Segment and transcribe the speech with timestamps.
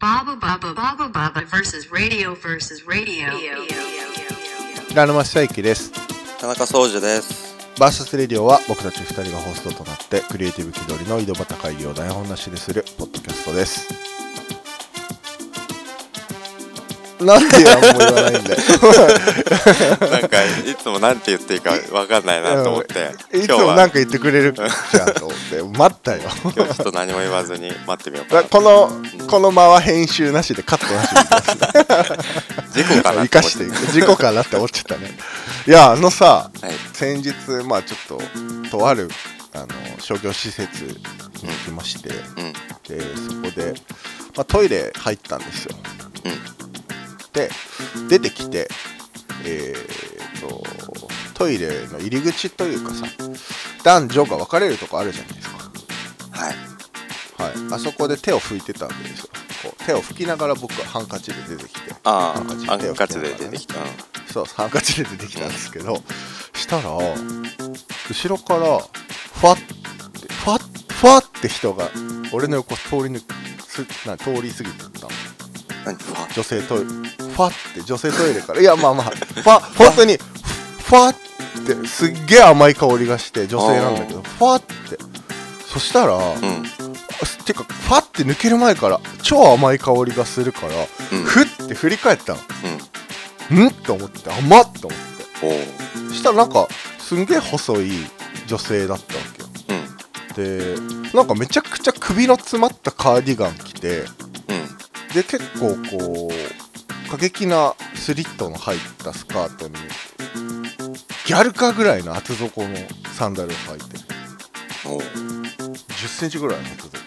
[0.00, 3.28] Baba Baba Baba Baba versus radio versus radio.
[4.88, 5.92] 平沼久之です
[6.40, 7.54] 田中総司です。
[7.78, 14.09] バーサスレディオは僕たち2人がホストとなってクリエイティブ気取りの井戸端会議を台本なしでするポッドキャストです
[17.20, 18.58] なんで何も言わないんだよ。
[20.10, 25.78] なんかいつもなんて言っていいかわかんないなと思って、いつもなんか言ってくれるじゃんと思って。
[25.78, 28.42] 待ったよ今日ちょっと何も言わずに待ってみようかな。
[28.42, 28.90] だこの
[29.26, 31.14] この間は編集なしでカットなし
[32.74, 33.74] で事故かな生かしていく。
[33.92, 35.10] 事故かなって思っちゃったね。
[35.66, 36.72] いやあのさはい。
[36.94, 37.34] 先日
[37.66, 38.20] まあちょっ
[38.70, 39.08] ととある
[39.52, 39.66] あの
[39.98, 41.00] 商業施設に行
[41.64, 42.52] きまして、うん。
[42.88, 43.74] でそこで、
[44.36, 45.76] まあ、トイレ入ったんですよ。
[46.24, 46.69] うん。
[47.32, 47.50] で
[48.08, 48.68] 出てきて
[49.44, 50.62] えー、と
[51.34, 53.06] トイレの入り口というかさ
[53.82, 55.56] 男女が分かれるとこあるじゃないですか。
[56.32, 56.54] はい。
[57.42, 57.74] はい。
[57.74, 59.30] あそこで手を拭いてたわけですよ。
[59.62, 63.38] こう手を拭きながら僕はハンカチで出てきてあハンカチあ、ハ手をンカチ拭きながらね。
[63.38, 63.74] で出てきた。
[64.32, 65.96] そうハンカチで出てきたんですけど
[66.54, 71.90] したら後ろからファッてファッファッって人が
[72.32, 73.22] 俺の横通り抜
[73.66, 75.08] すな通り過ぎてったの
[75.84, 75.96] 何？
[75.96, 76.84] ファ女性トイレ。
[76.84, 78.60] ファって女性トイレから。
[78.60, 79.10] いやまあまあ。
[79.10, 81.14] ファ本当にファっ
[81.66, 84.98] てすっげえ甘い香りがして女性なんだけどファって。
[85.66, 86.64] そしたら、うん。
[87.44, 90.74] てかファって抜ける前から超甘い香りがするから、
[91.12, 91.24] うん。
[91.24, 92.40] ふって振り返ったの。
[93.52, 93.66] うん。
[93.66, 93.70] ん？
[93.70, 95.00] と思って甘っと思って。
[96.08, 96.66] そしたらなんか
[96.98, 97.92] すんげえ細い
[98.46, 99.48] 女性だったわけよ。
[99.68, 100.74] うん。
[101.14, 104.06] でなんかめちゃくちゃ首の詰まったカーディガン着てうん。
[105.14, 109.74] で結構こう過激なスリットの入ったスカートに
[111.26, 112.68] ギャルかぐらいの厚底の
[113.12, 113.84] サンダルを履いて
[114.86, 115.00] おう。
[115.00, 116.98] 1 0ンチぐらいの厚底。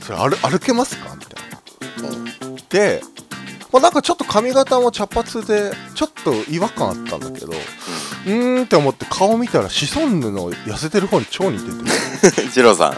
[0.00, 1.14] それ歩歩けますか？
[1.14, 1.44] みたい
[2.02, 2.56] なうん。
[2.70, 3.02] で、
[3.72, 12.96] まあ、なんかちょっと髪型も茶髪でちょっと違和感あったんだけどうーんって思って顔見たらシソンヌの痩せてる方に超似ててジローさん。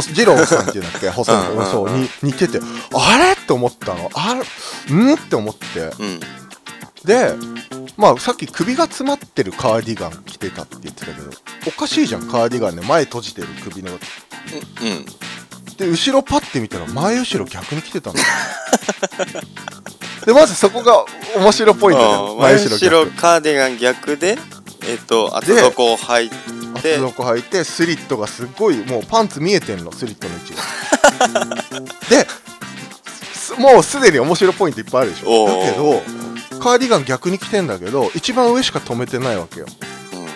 [0.00, 1.10] そう二郎さんっていうんだっけ？
[1.10, 1.66] 細いうんうんうん。
[1.66, 2.60] そうに似てて
[2.94, 3.32] あれ？
[3.32, 4.10] って思ったの。
[4.14, 4.94] あれ？
[4.94, 5.14] ん？
[5.14, 5.80] って思って。
[5.80, 6.20] うん。
[7.04, 7.34] で
[7.96, 11.30] まあさっき首が詰まってるカーディガン着てたって言ってたけど
[11.66, 13.92] おかしいじゃんカーディガンで前閉じてる首の。
[13.92, 13.98] うん。
[15.76, 18.16] で後ろパッて見たら前後ろ逆に来てたの。
[20.24, 21.04] でまずそこが
[21.36, 22.90] 面白ポイントだよああ前後逆。
[22.90, 24.38] ろカーディガン逆で、
[24.88, 26.30] えっと、厚底を履い
[26.82, 30.62] て、厚底履いてスリットがすっごいもうパンツ見えてんのスリットの位置が。
[32.10, 32.26] で
[33.34, 35.44] すもうすでに面白ポイントいっぱいあるでしょ。
[35.44, 36.02] おだけーど
[36.60, 39.66] カーディガン逆に着てんだけど一番上しか止めてないわけよ。
[40.12, 40.26] うん。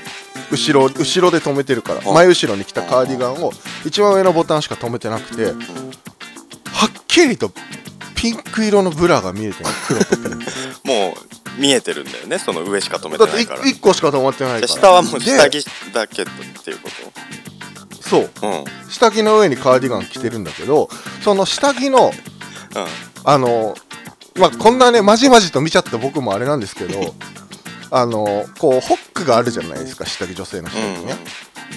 [0.51, 2.01] 後ろ後ろで止めてるから。
[2.05, 3.53] あ前後ろに来たカーディガンを
[3.85, 5.53] 一番上のボタンしか止めてなくては
[6.87, 7.51] っきりと
[8.15, 10.29] ピンク色のブラが見えてる黒とピンク。
[10.85, 13.63] もう見えてるんだよね、その上しか止めててないから。
[13.63, 16.27] 1個しか止まってないでから下はもう下で着だけっ
[16.63, 16.89] ていうこ
[18.01, 18.59] そうとうん。
[18.61, 18.65] うん。
[18.91, 20.89] 下着の上にカーディガン着てるんだけど
[21.23, 22.13] その下着の
[23.25, 23.75] あの
[24.39, 27.15] まあこんなねまじまじと見ちゃった僕もあれなんですけど
[27.91, 31.17] あのこうホックがあるじゃないですか下着女性の下着にね、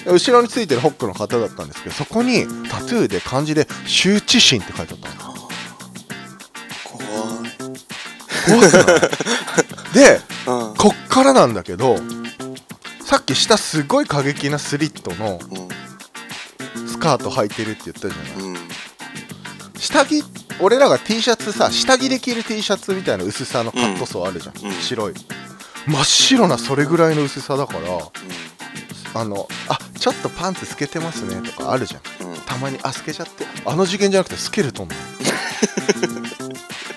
[0.06, 5.29] 後ろについてるホックの方だったんですけどそこにタトゥーで漢字で「羞恥心」って書いてあったの
[8.46, 9.00] 怖くない
[9.94, 10.74] でうん。
[10.76, 11.96] こっからなんだけど
[13.04, 15.40] さっき下すごい過激なスリットの
[16.86, 18.48] スカート履いてるって言ったじゃない。
[18.48, 18.56] うん。
[19.78, 20.22] 下着
[20.60, 24.72] 俺らが T シャツさ下着で着る T シャツみたいな薄さのカットソーあるじゃん、うん。
[24.72, 25.14] 白い。
[25.86, 27.80] 真っ白なそれぐらいの薄さだから
[29.14, 32.02] あのあちょっとパンツ透けてますねとかあるじゃん。
[32.46, 35.00] たまにあ透けちゃってあの次元じゃなくてスケルトンなの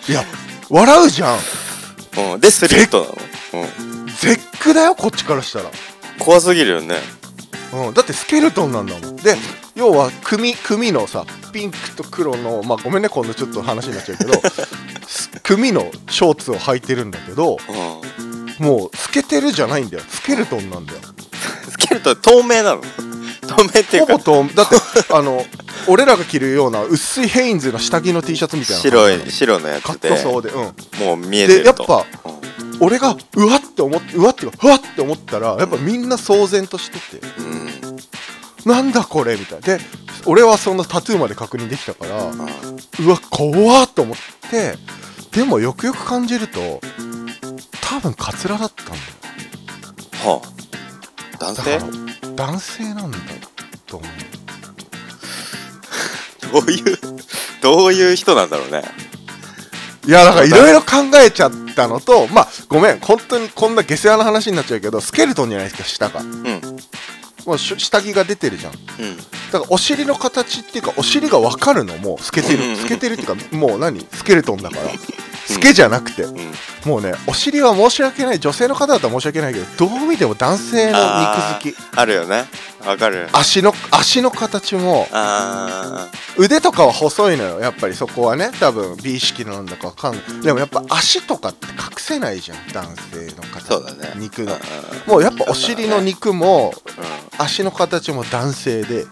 [0.10, 0.24] いや
[0.74, 1.38] 笑うじゃん。
[2.34, 2.40] うん。
[2.40, 3.14] で、スリットなの。
[3.66, 4.08] うん。
[4.08, 5.70] 絶句だよこっちからしたら。
[6.18, 6.96] 怖すぎるよね。
[7.74, 9.16] うん、だってスケルトンなんだもん。
[9.18, 9.36] で
[9.76, 14.34] 要は組組のさピンクと黒のまあごめんね今度ちょっと話になっちゃうけど
[15.08, 18.66] す 組のショーツを履いてるんだけどうん。
[18.66, 20.04] もう透けてるじゃないんだよ。
[20.08, 21.00] スケルトンなんだよ。
[21.68, 22.82] スケルトン透明なの。
[23.48, 24.14] 透明っていうか。
[24.14, 24.76] ほぼとだって
[25.12, 25.44] あの
[25.88, 31.18] 俺らが着るような薄いヘインズの下着の T シャツみたいな白い白のやカッつでトソーでうん。
[31.20, 31.86] もう見えてると。
[31.86, 37.26] でやっぱうん俺がうわって思ってうわっていうかうわって思ったらやっぱみんな騒然としてて。
[37.38, 37.98] うん。
[38.66, 39.78] なんだこれみたいな。
[39.78, 39.80] で
[40.26, 44.18] 俺はそのタトゥーまで確認できたからうんうわ怖っと思っ
[44.50, 44.76] て
[45.32, 46.80] でもよくよく感じると
[47.82, 49.02] 多分カツラだったんだよ。
[50.24, 50.54] はあ。
[51.40, 51.78] 男性？
[51.78, 51.84] ら
[52.36, 53.18] 男性なんだ
[53.86, 54.10] と思う
[56.54, 56.98] どういう
[57.62, 58.84] どういう人なんだろうね。
[60.06, 60.88] いやだからいろいろ考
[61.26, 63.00] えちゃったのとまあごめん。
[63.00, 66.22] 本当にこんな下世話な話になっちゃうけどスケルトンじゃないですか下が。
[66.22, 66.62] うん。
[67.46, 68.74] もうし下着が出てるじゃん。
[68.74, 69.18] うん。
[69.18, 72.76] だからお尻の形っていうかお尻が分かるのも透けてる。
[72.78, 74.06] 透けてるっていうかもう何？
[74.12, 74.84] スケルトンだから
[75.48, 76.24] 透けじゃなくて。
[76.24, 76.54] うん。
[76.86, 78.40] もうねお尻は申し訳ない。
[78.40, 81.78] 女性の方だったら申し訳ないけどどう見ても男性の肉付き。
[81.96, 82.46] あるよね。
[82.86, 83.30] わかる。
[83.32, 87.60] 足の足の形もあ腕とかは細いのよ。
[87.62, 90.42] やっぱりそこはね多分美意識なんだかわかんない。
[90.42, 92.58] でもやっぱ足とかって隠せないじゃん。
[92.74, 94.14] 男性の方そうだね。
[94.18, 94.54] 肉の。
[94.54, 94.60] あ
[95.08, 96.80] もうやっぱお尻の肉もう
[97.38, 99.06] 足の形も男性で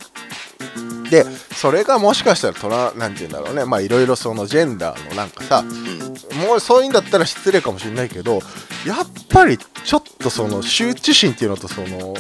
[1.11, 3.65] でそれがもしかしたらトラなんて言うんだろうね。
[3.65, 5.77] まあいろいろそのジェンダーのなんかさんうん。
[6.47, 8.35] もうそういうんだったら失礼かもしれないけど
[8.87, 12.15] やっぱりちょっとその羞恥心っていうのとその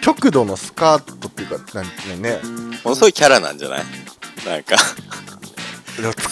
[0.00, 2.40] 極度のスカートっていうかなんてね。
[2.84, 3.84] ものすごいキャラなんじゃない？
[4.46, 4.76] なんか。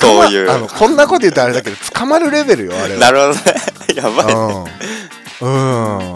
[0.00, 0.50] そういう。
[0.50, 3.00] あのこんなこと言うとあれだけど捕まるレベルよあれは。
[3.00, 3.40] なるほどね。
[3.96, 4.64] やばいうん。
[5.40, 5.48] うん。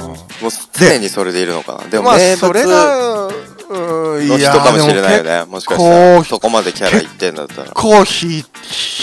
[0.06, 1.84] もう常にそれでいるのかな。
[1.88, 3.34] でもまあそれがうん
[3.70, 7.62] の人かもしれないよでもねもしかしたらそこまでキャラ言ってんだったら。
[7.62, 8.44] 結構引い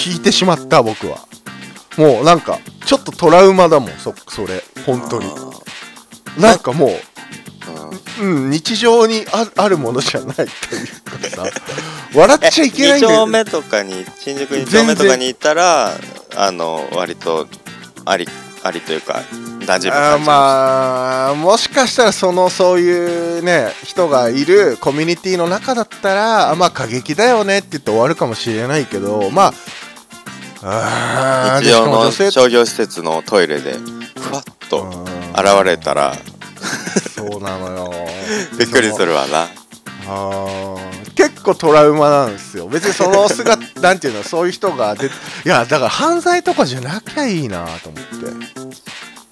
[0.08, 1.20] 引いてしまった僕は。
[1.98, 4.64] もうなんかちょっとトラウマだもんそそれ。
[4.86, 5.28] 本当に。
[6.40, 6.92] なんかもう
[8.20, 11.46] うん、日常にああるものじゃないというかさ。
[12.16, 15.92] 笑っちゃいけないんだ2丁よ目とかに新宿2丁目とかに行ったら
[16.36, 17.48] あの割と
[18.06, 18.28] あり
[18.64, 19.22] ありというか
[19.68, 29.54] 馴染むあまあもしかしたらそのそういうね人がいるコミュニティの中だったらあまあ過激だよねって言って終わるかもしれないけどまあ
[30.64, 36.16] あー日常の商業施設のトイレでふわっとうん現れたら
[37.16, 37.94] そうなのよ。
[38.58, 39.48] びっくりするわな。
[40.08, 40.78] あー。
[41.16, 42.68] 結構トラウマなんですよ。
[42.68, 45.16] 別にその姿なんていうのそういう人が出て
[45.46, 48.68] いやだから犯罪とかじゃなきゃいいなと思って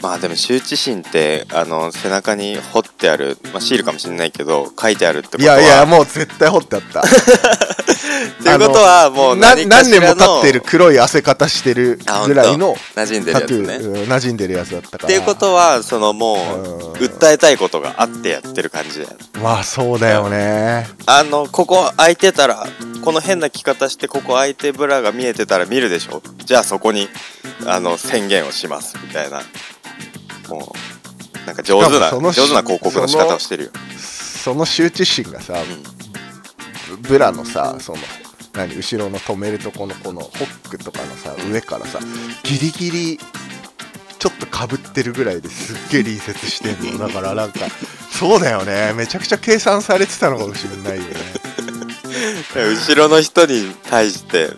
[0.05, 7.01] まあでも羞恥心ってあの背中に彫ってある、まあ、シールかもしれないけど書いてあるってことはいやいやもう絶対掘ってあった。
[7.09, 15.05] っていうことはもうな何か何年も経ってる黒い汗方してるあぐらいの馴染んでるタトゥやつねー、うん馴染んでるやつだったから。
[15.05, 19.15] っていうことはそのもう訴えたいことがあってやってる感じだよね。
[19.41, 20.87] まあそうだよね。
[21.07, 22.67] あのここ開いてたら
[23.03, 26.21] この変な着方してここ開いてブラが見えてたら見るでしょ？
[26.45, 27.09] じゃあそこに
[27.65, 29.41] あの宣言をしますみたいな
[30.49, 30.73] も
[31.43, 37.01] うなんか上手な上手な広告の仕方をしてるよ、その羞恥心がさうん。
[37.01, 37.99] ブラのさその
[38.53, 41.99] 何後ろの止めるとこのこのホックとかのさ上からさ
[42.43, 43.19] ギリギリ
[44.17, 47.07] ちょっとかぶってるぐらいですっげえ隣接してんの。
[47.07, 47.59] だからなんか
[48.11, 48.93] そうだよね。
[48.93, 51.09] めちゃくちゃ計算されてたのかもしれないよね。
[52.55, 54.49] 後ろの人に対して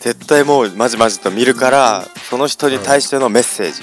[0.00, 3.82] 絶対もうまじまじと見るからその人に対してのメッセージ、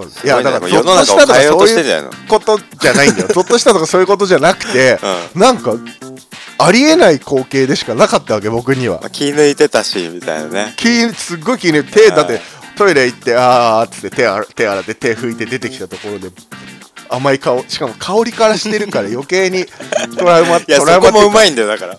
[0.00, 2.10] だよいいやだから世の中を変えようとしてんじゃないの？
[2.28, 3.28] ことじゃないんだよ。
[3.34, 4.98] ゾッとしたとかそういうことじゃなくて、
[5.34, 5.74] なんか
[6.58, 8.98] ありえない光景でしかなかったわけ僕には。
[9.00, 10.74] まあ、気抜いてたしみたいなね。
[10.76, 12.42] 気すっごい気に入って手だってはい
[12.76, 16.30] トイレ行ってあーっつって手洗手洗って手拭いて出てきたところで
[17.10, 19.66] 甘い香しかも香りからしてるから余計に
[20.16, 21.98] トラウマいやそトラウマこもうまいいんだよだから。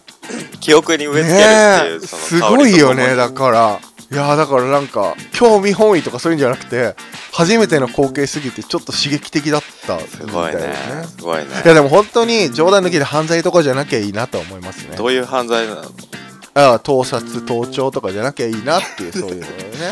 [0.60, 3.80] 記憶に植え付けるっていう、すごいよねだから
[4.14, 6.94] いやだからなんか興味本位とかそういうんじゃなくて
[7.32, 10.62] 初めての光景すぎてちょっと刺激的だったみたすごいね。
[10.62, 10.68] よ
[11.08, 11.46] すごいね。
[11.66, 14.96] いやでも本当に冗談抜きで犯罪とかじゃなきゃいいなと思いますね。
[14.98, 15.82] どういう犯罪なの？
[15.82, 15.86] い
[16.54, 19.48] ああ盗撮盗聴とかじゃなきゃいいなっていうそういうのね。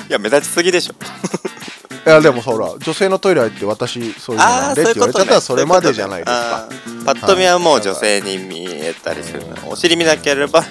[0.10, 0.94] や目立ちすぎでしょ。
[2.06, 6.70] いやでもほら女性のトイレ入って私そういうのなんでって言われちゃったらそれまでじゃないですか。
[7.06, 10.64] パッと見はもう女性に見えたりするのお尻見なければ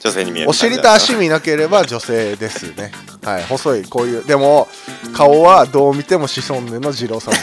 [0.00, 2.92] 女性に見えるお尻と足見なければ女性ですね。
[3.24, 4.68] はい細いこういうでも
[5.12, 7.34] 顔はどう見てもシソンヌの二郎さん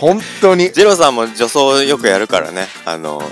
[0.00, 0.72] 本当に。
[0.72, 2.68] ジローさんも女装よくやるからね。
[2.84, 3.22] あの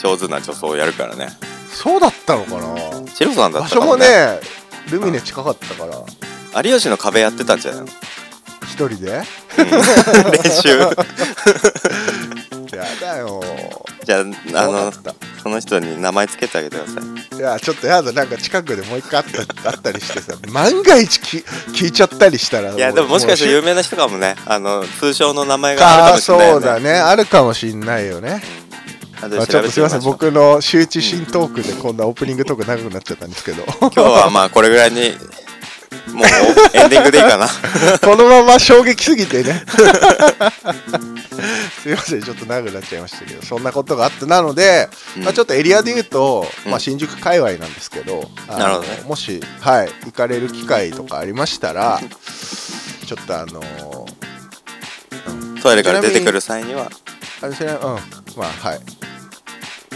[0.00, 1.28] 上手な女装をやるからね。
[1.70, 3.02] そうだったのかな？
[3.06, 4.06] ジローさんだっ場所たかもね。
[4.06, 4.40] もね
[4.90, 6.62] ルミネ近かったから。
[6.62, 7.86] 有吉の壁やってたんじゃないの？
[8.64, 9.22] 一人で？
[9.58, 10.78] 練習。
[12.76, 13.42] やだよ
[14.04, 14.92] じゃああの
[15.42, 17.00] その人に名前つけてあげてくださ
[17.34, 17.36] い。
[17.38, 21.38] いやちょっとやだなんか近くでもう一回あった あったりしてさ万が一き
[21.72, 24.36] 聞いちゃったりしたらいやでももしかしたら有名な人かもね。
[24.46, 26.60] あの通称の名前があるかあもしれないよね。
[26.60, 26.92] そうだね。
[26.98, 28.42] あるかもしんないよね。
[29.20, 30.00] まあ、ちょっとすいません。
[30.00, 33.64] 僕の羞恥心トークでこんなオープニングトーク長くなっちゃったんですけど。
[33.80, 35.16] 今日はまあこれぐらいに
[36.12, 36.26] もう
[36.76, 37.46] エンディングでいいかな。
[38.02, 39.64] このまま衝撃すぎてね
[41.82, 45.24] すいませんちょっと長くなっちゃいましたけどそんなことがあってなので、うん。
[45.24, 46.70] まあ、ちょっとエリアで言うと、うん。
[46.70, 49.02] まあ、新宿界隈なんですけど、あのなるほどね。
[49.04, 53.60] もし、はい、行かれる機会とかありましたらちょっとあの
[55.60, 56.88] トイレから出てくる際には。
[57.40, 57.80] あれですねうん。
[57.80, 58.80] まあはい。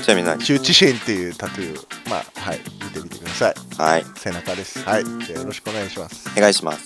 [0.03, 0.39] ちなみに何？
[0.39, 2.11] 羞恥心っていうタトゥー。
[2.11, 3.55] まあはい見てみてください。
[3.79, 4.05] はい。
[4.17, 4.81] 背中です。
[4.81, 5.05] はい。
[5.05, 6.29] じゃあよろしくお願いします。
[6.37, 6.85] お願いします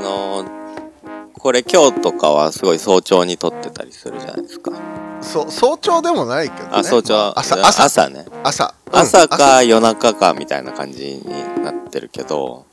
[0.00, 0.60] のー
[1.40, 4.72] これ今日とかはすごい早朝に撮ってたりするじゃないですか。
[5.22, 6.70] そ早朝でもないけどね。
[6.72, 7.84] あ早朝、まあ朝朝。
[7.84, 8.26] 朝ね。
[8.44, 8.74] 朝。
[8.92, 12.66] うん朝か夜中かみたいな感じになってるけど、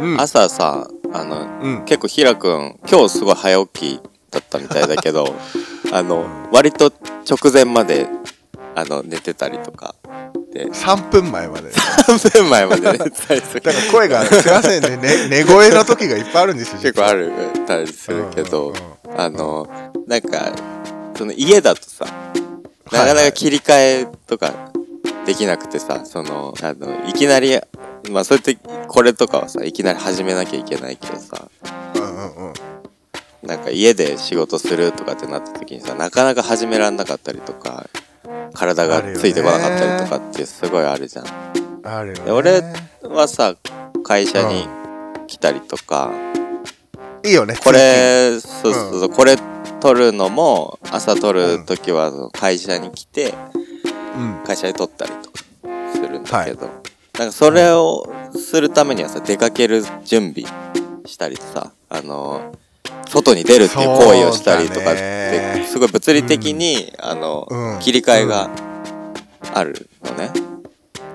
[0.00, 0.20] うん。
[0.20, 1.84] 朝さあのうん。
[1.84, 4.00] 結構ひらくん今日すごい早起き
[4.32, 5.32] だったみたいだけど
[5.92, 6.92] あの割と
[7.30, 8.08] 直前まで
[8.74, 9.94] あの寝てたりとか
[10.58, 11.70] で3分前まで。
[11.70, 14.96] 3分前まで寝てたりするだから声がすいませんね。
[14.96, 17.30] ね寝声の時がいっぱいあるんですよ結構ある
[17.64, 18.74] たりするけど、うん
[19.12, 19.20] うん。
[19.20, 19.68] あの
[20.08, 20.52] なんか
[21.16, 22.06] その家だとさ
[22.90, 24.72] なかなか切り替えとか
[25.26, 27.60] できなくてさそのあのいきなり
[28.10, 31.48] まあそうやってこれとかはさいきなり始めなきゃいけないけどさ
[31.94, 32.52] うんうんうん。
[33.44, 37.88] なんか家で仕事するとかってなった時にさなかなか始めらんなかったりとか
[38.54, 41.26] 体がついてこなかったりとかってすごいあるじゃん。
[41.84, 42.24] あるよね。
[42.24, 42.62] で俺
[43.02, 43.54] はさ
[44.04, 44.66] 会社に
[45.26, 46.10] 来たりとか、
[47.24, 49.36] いいよねこれそうそうそう、これ
[49.80, 53.34] 撮るのも朝撮る時は会社に来て
[54.16, 54.44] うん。
[54.44, 55.38] 会社で撮ったりとか
[55.92, 56.68] するんだけど、
[57.18, 60.50] なんかそれをするためにはさ出かける準備
[61.06, 62.52] したりさあの
[63.08, 67.78] 外に出るっていう行為をしたりとかってすごい物理的に、あの、うん。
[67.80, 68.50] 切り替えが
[69.54, 70.30] あるのね、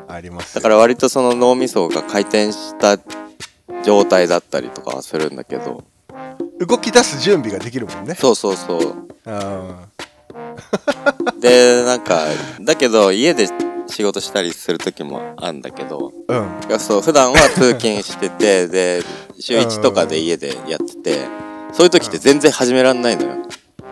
[0.08, 2.98] ありますだから割とその脳みそが回転した
[3.84, 5.84] 状態だったりとかはするんだけど。
[6.60, 8.16] 動き出す準備ができるもんね。
[8.16, 8.96] そうそうそう。
[9.26, 9.76] うん。
[11.40, 12.26] でなんか
[12.62, 13.48] だけど家で
[13.88, 16.14] 仕事したりする時もあんだけど。
[16.28, 16.80] うん。
[16.80, 19.02] そう普段は通勤しててで
[19.40, 21.26] 週1とかで家でやってて
[21.74, 23.36] そういう時って全然始めらんないのよ。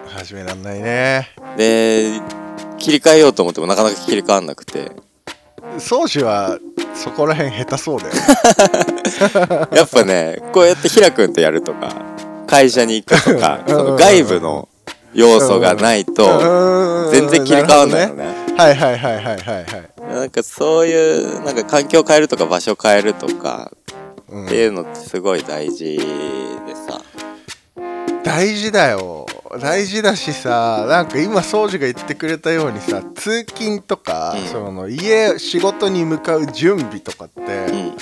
[0.08, 1.30] 始めらんないね。
[1.58, 2.22] で
[2.78, 4.92] 切り替えようと思ってもなかなか切り替わんなくて。
[5.80, 6.60] 宗司は
[6.94, 8.20] そこら辺下手そうだよね。
[9.78, 11.94] やっぱねこうやってひらくんとやるとか
[12.46, 14.68] 会社に行くとかうんその外部の
[15.14, 18.24] 要素がないと全然切り替わんないのね。
[18.24, 18.36] ね。
[18.58, 20.14] はいはいはいはいはいはい。
[20.14, 23.72] なんかそういうなんか環境変えるとか場所変えるとか
[24.30, 24.46] うん。
[24.46, 27.02] っていうのってすごい大事でさ
[28.24, 29.26] 大事だよ。
[29.60, 34.46] 大事だしさなんか今宗司が言ってくれたようにさ通勤とか、うん。
[34.46, 37.98] その家仕事に向かう準備とかって、うん。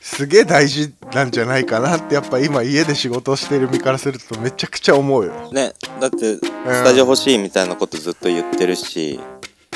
[0.00, 5.32] すげえ大事なんじゃないかなってやっぱ今家で仕事をしてる身からするとめちゃくちゃ思うよ。
[5.52, 9.18] ねだってスタジオ欲しいみたいなことずっと言ってるし、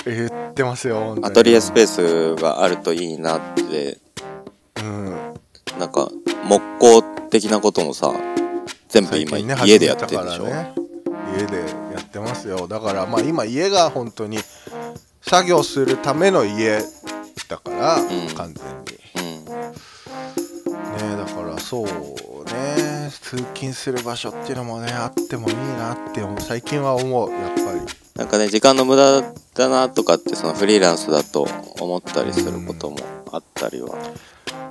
[0.04, 3.98] 言ってますよアトリエスペースがあるといいなって。
[4.76, 5.16] うん。
[5.78, 6.10] なんか
[6.44, 8.12] 木工的なこともさ
[8.90, 10.74] 全部今、ね家でやってるでしょ、ね
[11.38, 11.58] 家で
[11.94, 12.66] やってますよ。
[12.66, 14.38] だからまあ今家が本当に
[15.22, 16.82] 作業するための家
[17.48, 18.08] だから、ん。
[18.34, 19.36] 完全に。
[19.38, 19.44] うん。
[19.44, 19.56] ね
[21.16, 23.10] だからそうね。
[23.22, 27.80] 通勤する場所っていうのもねあってもいいなって最近は思うやっぱり。
[28.16, 29.22] なんかね時間の無駄
[29.54, 31.46] だなとかってそのフリーランスだと
[31.80, 32.98] 思ったりすることも
[33.32, 33.96] あったりは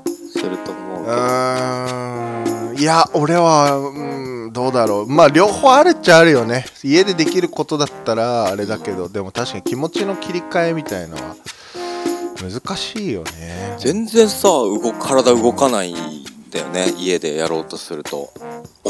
[0.06, 5.08] すると思ううけど、ーんいや俺はうんどうだろう。
[5.08, 6.66] まあ両方あるっちゃあるよね。
[6.84, 9.10] 家でできることだったらあれだけど。
[9.10, 11.36] でも確かに気持ちの切り替えみたいのは
[12.42, 13.76] 難しいよね。
[13.80, 15.96] 全然さ動体動かないん
[16.52, 16.94] だよね。
[16.98, 18.32] 家でやろうとすると。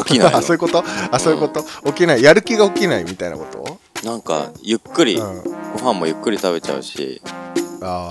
[0.06, 0.84] 起きない あそういうこと？
[1.12, 1.64] あそういうこと？
[1.88, 2.22] 起きない。
[2.22, 3.58] やる気が起きないみたいなこと？
[4.06, 5.44] のなんかゆっくり、うん。
[5.74, 7.22] ご飯もゆっくり食べちゃうし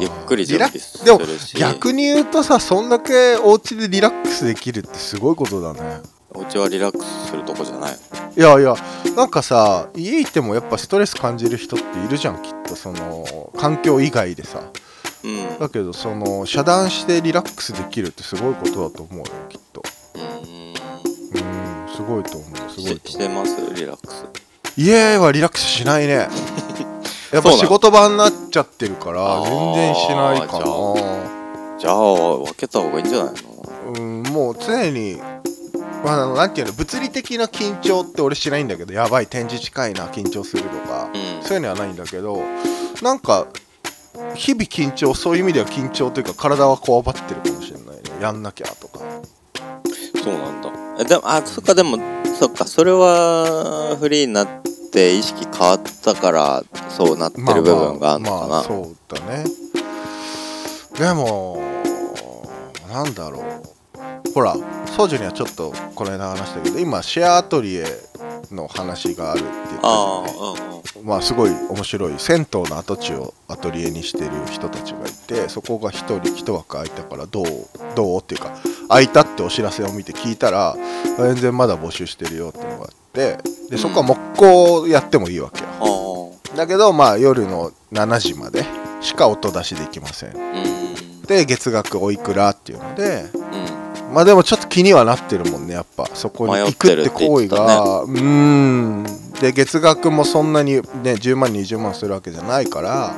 [0.01, 6.01] ゆっくり準備リラすでもるし逆に言うとさそんだけお家でリラックスできるってすごいことだね。
[6.31, 7.97] お家はリラックスするとこじゃない。
[8.37, 8.75] いやいや
[9.17, 12.77] なんかさ家いてもやっぱストレス感じる人っているじゃんきっと。
[12.77, 14.63] その環境以外でさ。
[15.25, 15.59] うん。
[15.59, 19.83] だけどその遮断してリラックスできるってすごいことだと思うよきっと。
[20.15, 20.23] うん。
[20.23, 20.75] うん
[21.95, 23.47] すごいと思うすごいしと思う。
[23.47, 23.75] してます？
[23.75, 24.25] リラックス。
[24.77, 26.29] 家はリラックスしないね
[27.33, 33.93] やっぱ仕事場になっちゃってるから全然しないかじゃなじゃあ分けた方がいいんじゃないの？
[33.97, 35.21] うんもう常に
[36.05, 41.43] まあなんていうの物理的な緊張って俺しないんだけどやばい展示近いな緊張するとか、うん。
[41.43, 42.43] そういうのはないんだけど
[43.03, 43.47] なんか
[44.35, 48.03] 日々緊張そういう意味では緊張というか体はこわばってるかもしれないね。
[48.21, 49.01] やんなきゃとか。
[50.23, 51.05] そうなんだ。
[51.05, 51.97] でもあそっかでも
[52.39, 54.49] そっかそれはフリーになっ
[54.93, 59.45] て意識変わったからそうなってる部分があるのかな、まあまあそうだね。
[60.97, 61.61] でも
[62.89, 64.33] なんだろう。
[64.33, 64.55] ほら
[64.97, 67.85] ソジュにはちょっとこの間話したけど今シェアアトリエ
[68.55, 77.47] の話があるって言ってまあすごい面白い銭湯の跡地をアトリエにしてる人たちがいてそこが一人一枠空いたからどう
[77.95, 78.57] どうっていうか
[78.89, 80.77] 空いたってお知らせを見て聞いたら
[81.19, 83.39] 全然まだ募集してるよってのがあって
[83.71, 85.69] でそこは木工やってもいいわけよ。
[86.53, 88.65] あだけどまあ夜の7時まで
[89.01, 90.31] しか音出しできません。
[90.31, 91.23] あうん。
[91.23, 93.68] で月額おいくらっていうのでうん
[94.13, 96.07] まあでもちょっと気にはなってるもんねやっぱ。
[96.15, 99.05] そこに行くって行為が、うーん。
[99.41, 103.15] で月額もそんなにね10万20万するわけじゃないから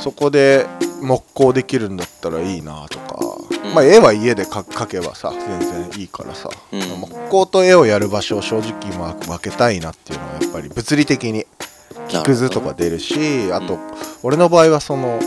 [0.00, 0.66] そこで
[1.02, 3.18] 木工できるんだったらいいなとか、
[3.64, 3.74] うん。
[3.74, 6.80] まあ絵は家で描描けばさ全然いいからさ、うん。
[7.00, 11.46] 木工と絵をやる場所を正直まあ分けたいなっていうのはやっぱり物理的に
[12.08, 13.80] 木くずとか出るしあと、うん
[14.26, 15.20] 俺の場合はその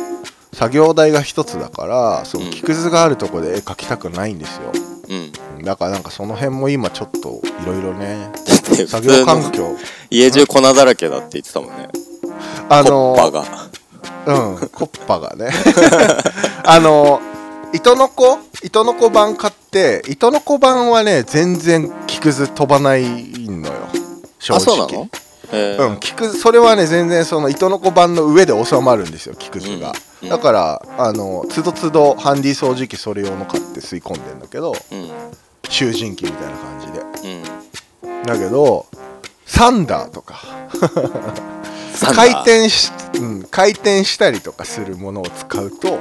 [0.53, 4.71] 作業台が一つだからそのうん木くずがあるとこで絵描きたくないんですよ。
[5.09, 5.63] うん。
[5.63, 8.31] だからなんかその辺も今ちょっといろいろね
[8.87, 9.75] 作業環境。
[10.09, 11.89] 家中粉だらけだって言ってたもんね。
[12.69, 13.45] あコッパのが。
[14.25, 15.49] うんコッパがね。
[16.63, 17.21] あの
[17.73, 18.39] 糸の子？
[18.63, 23.73] 糸の子版買って糸の子版はね全然木くず飛ばないのよ。
[24.39, 24.57] 正直。
[24.57, 25.09] あそうなの？
[25.51, 30.29] うん、木くずそれはね全然その糸の子版の上で収まるんですよ木くずが、うん。
[30.29, 35.09] だからあのつどつどハンディ掃除機それ用の買って吸い込んでんだけどうん。
[35.69, 37.37] 集塵機みたいな感じで。
[38.03, 38.23] うん。
[38.23, 38.85] だけど
[39.45, 40.39] サンダーとか。
[42.13, 45.99] 回転し、うん、回転したりとかするものを使うと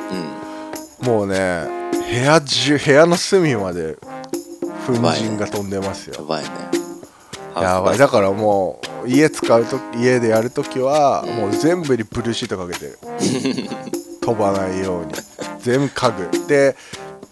[1.03, 1.07] うん。
[1.07, 1.67] もうね
[2.11, 3.97] 部屋中部屋の隅まで
[4.87, 6.17] 粉塵が飛んでますよ。
[6.19, 6.51] やばいね。
[7.57, 7.99] やばい。
[7.99, 11.37] だからもう家使うと家でやるときはうん。
[11.37, 12.99] もう全部にブルーシートかけてる
[14.21, 15.13] 飛ばないように。
[15.61, 16.47] 全部家具。
[16.47, 16.77] で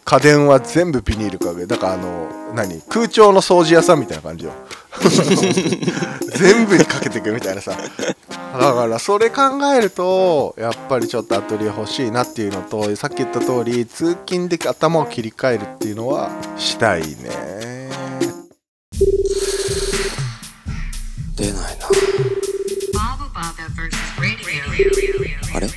[0.05, 1.67] 家電は全部ビニール家具。
[1.67, 2.83] だからあの何？
[2.83, 4.53] 空調の掃除屋さんみたいな感じよ。
[6.37, 7.73] 全部にかけていくみたいなさ。
[8.59, 9.43] だからそれ考
[9.77, 17.91] えるとやっぱりちょっとアトリエ欲しいなっていうのとさっき言った通り通勤で頭を切り替えるっていうのはしたいね
[21.45, 21.87] 出ないな.
[25.57, 25.69] あれ？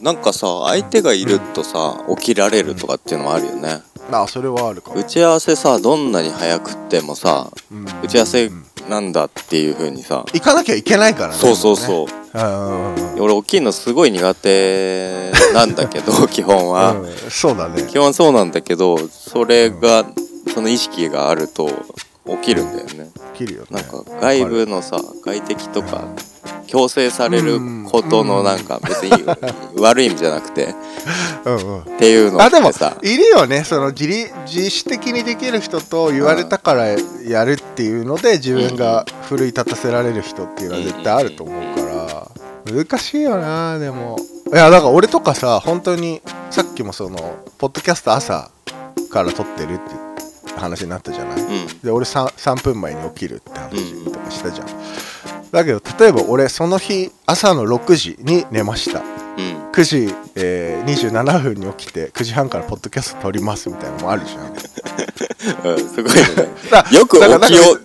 [0.00, 3.82] なんかさ相手がいるとさ起きられるとかっていうのもあるよね。
[4.12, 4.96] あそれはあるかも。
[4.96, 7.84] 打ち合わせさどんなに早くってもさうん。
[8.02, 8.50] 打ち合わせ
[8.88, 10.24] なんだっていう風にさ。
[10.32, 12.06] 行かなきゃいけないからねそうそうそう。
[12.06, 13.22] う、うんうんうん。
[13.22, 17.82] 俺起きるのすごい苦手なんだけど 基本は、うんそうだね。
[17.88, 20.04] 基本そうなんだけどそれが、
[20.54, 21.70] その意識があると
[22.26, 23.10] 起きるんだよね。
[23.34, 23.66] 切るよね。
[23.70, 26.04] なんか外部のさ外敵とか
[26.66, 27.58] 強制される
[27.90, 29.24] ことのなんか別に
[29.80, 30.74] 悪い意味じゃなくて
[31.44, 31.80] うんうん。
[31.80, 32.70] っていうのあでも
[33.02, 33.64] いるよね。
[33.64, 36.86] その自立自主的にできる人と言われたから
[37.26, 41.90] やるっていうので自分が奮い立たせられる人っていうのは絶対あると思うから。
[42.72, 44.18] 難しいよなでも。
[44.52, 48.50] いやだから俺とかさ本当にさっきもそのポッドキャスト朝
[49.10, 50.09] から撮ってるって
[50.58, 51.40] 話になったじゃない？
[51.40, 51.66] うん。
[51.82, 54.66] で俺 3, 3分前に起きるって話とかしたじゃん、
[55.50, 59.00] だけど例えば俺その日朝の6時に寝ました。
[59.00, 59.70] うん。
[59.72, 64.50] 9時、えー、27分に起きて9時半からポッドキャスト撮りますみたいなのもあるじゃん。
[65.64, 66.48] うんすごいよね。
[66.70, 67.80] だよく起きよう。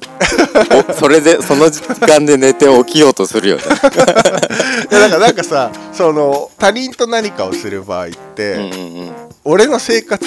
[0.89, 3.63] おそれでその時間で寝て起きようとするよね。
[4.91, 8.71] いやだからなんかさその他人と何かをする場合って、うんうんう
[9.05, 9.15] ん。
[9.45, 10.25] 俺の生活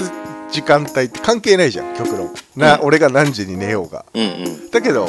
[0.51, 2.31] 時間帯って関係ないじゃん極論。
[2.57, 2.87] な、うん。
[2.87, 4.05] 俺が何時に寝ようが。
[4.15, 4.71] うんうん。
[4.71, 5.09] だけど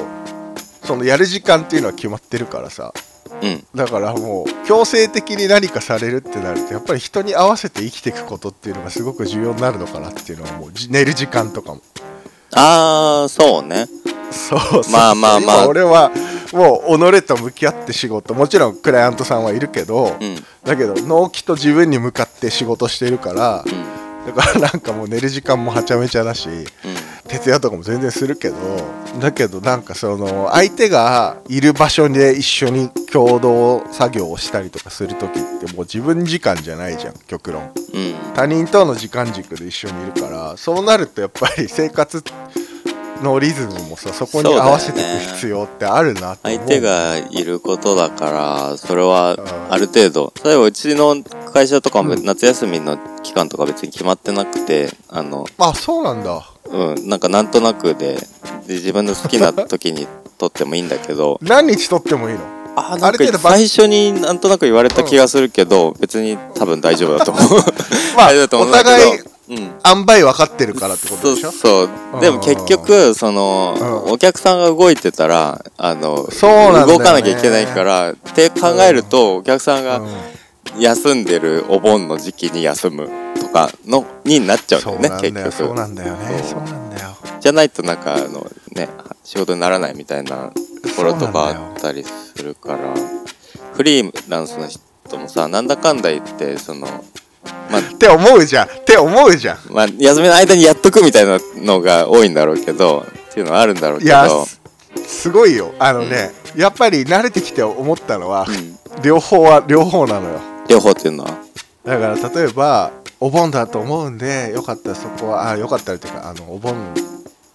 [0.84, 2.94] そのやる時間っていうのは決まってるからさ。
[3.42, 3.64] うん。
[3.76, 11.82] だからもう強制的に何かされるってなるとやっぱり人に合わせて生きていくことっていうのがすごく重要になるのかなっていうのはもうじ寝る時間とかも。
[12.56, 13.88] ああそうね。
[14.32, 15.56] そうそうまあまあまあ。
[15.64, 16.12] 今俺は
[16.54, 18.34] もう己と向き合って仕事。
[18.34, 20.36] もちろんクライアントさんはいるけど、うん。
[20.64, 23.99] だけど納期と自分に向かって仕事してるからうん
[24.32, 26.66] だからなんかもう寝る時間もはちゃめちゃだしうん
[27.30, 28.56] 徹夜とかも全然するけど
[29.20, 37.72] だけどなんかその相手がいる場所で一緒に共同作業をしたりとかする時ってもう自分時間じゃないじゃん極論。
[37.94, 38.34] うん。
[38.34, 42.24] 他人との時間軸で一緒にいるからそうなるとやっぱり生活
[43.24, 46.58] のリズムもさそこに合わせていく必要ってあるなって思う。
[46.60, 49.38] 相手がいることだからそれはう
[49.70, 49.74] ん。
[49.74, 50.34] ある程度。
[50.44, 51.16] 例えばうちの
[51.54, 56.44] 会社とかも夏休みの期期間とか別に決まってなくてあのあそうなんだ。
[56.66, 58.16] うんなんかなんとなくで
[58.68, 61.40] で自分の好きな時に撮ってもいいんだけど。
[61.44, 62.42] 何日撮ってもいいの？
[62.76, 67.44] あなんかある程度ば最初になんとなく言われた気がするけど、別に多分大丈夫だと思う。
[68.16, 68.90] まあ 大丈夫だと思おうんだけど。
[68.96, 69.58] 互いうん。
[69.58, 71.52] 塩梅分かってるからってことでしょ？
[71.52, 72.22] そうそう。
[72.22, 74.14] でも結局その、うん。
[74.14, 76.92] お客さんが動いてたらあのそうなね。
[76.92, 80.10] 動かなきゃいけないからって考えると、お客さんがうん。
[80.80, 83.10] 休んでるお盆の時期に休む
[83.42, 85.52] とかのになっちゃうんだよね結局。
[85.52, 86.62] そうなんだよねそう。
[86.62, 87.18] なんだよ。
[87.40, 88.88] じゃないとなんかあのね
[89.24, 90.52] 仕事にならないみたいな
[90.84, 92.94] ところとかあったりするから
[93.74, 96.88] フリーランスの人もさなんだかんだ言ってその
[97.70, 98.68] まあって思うじゃん。
[98.68, 99.58] って思うじゃん。
[99.70, 104.10] まあ、休みの間にやっとくみたいなのが多いんだろうけどっていうのはあるんだろうけど。
[104.10, 104.60] いやす
[105.08, 105.74] すごいよ。
[105.80, 110.40] あのね、やっぱり慣れてきて思ったのは、うん、両方は両方なのよ。
[110.68, 111.38] 両方っていうのは？
[111.86, 116.94] だから例えばお盆だと思うんでよかったらそこはあよかったらっていうかあのお盆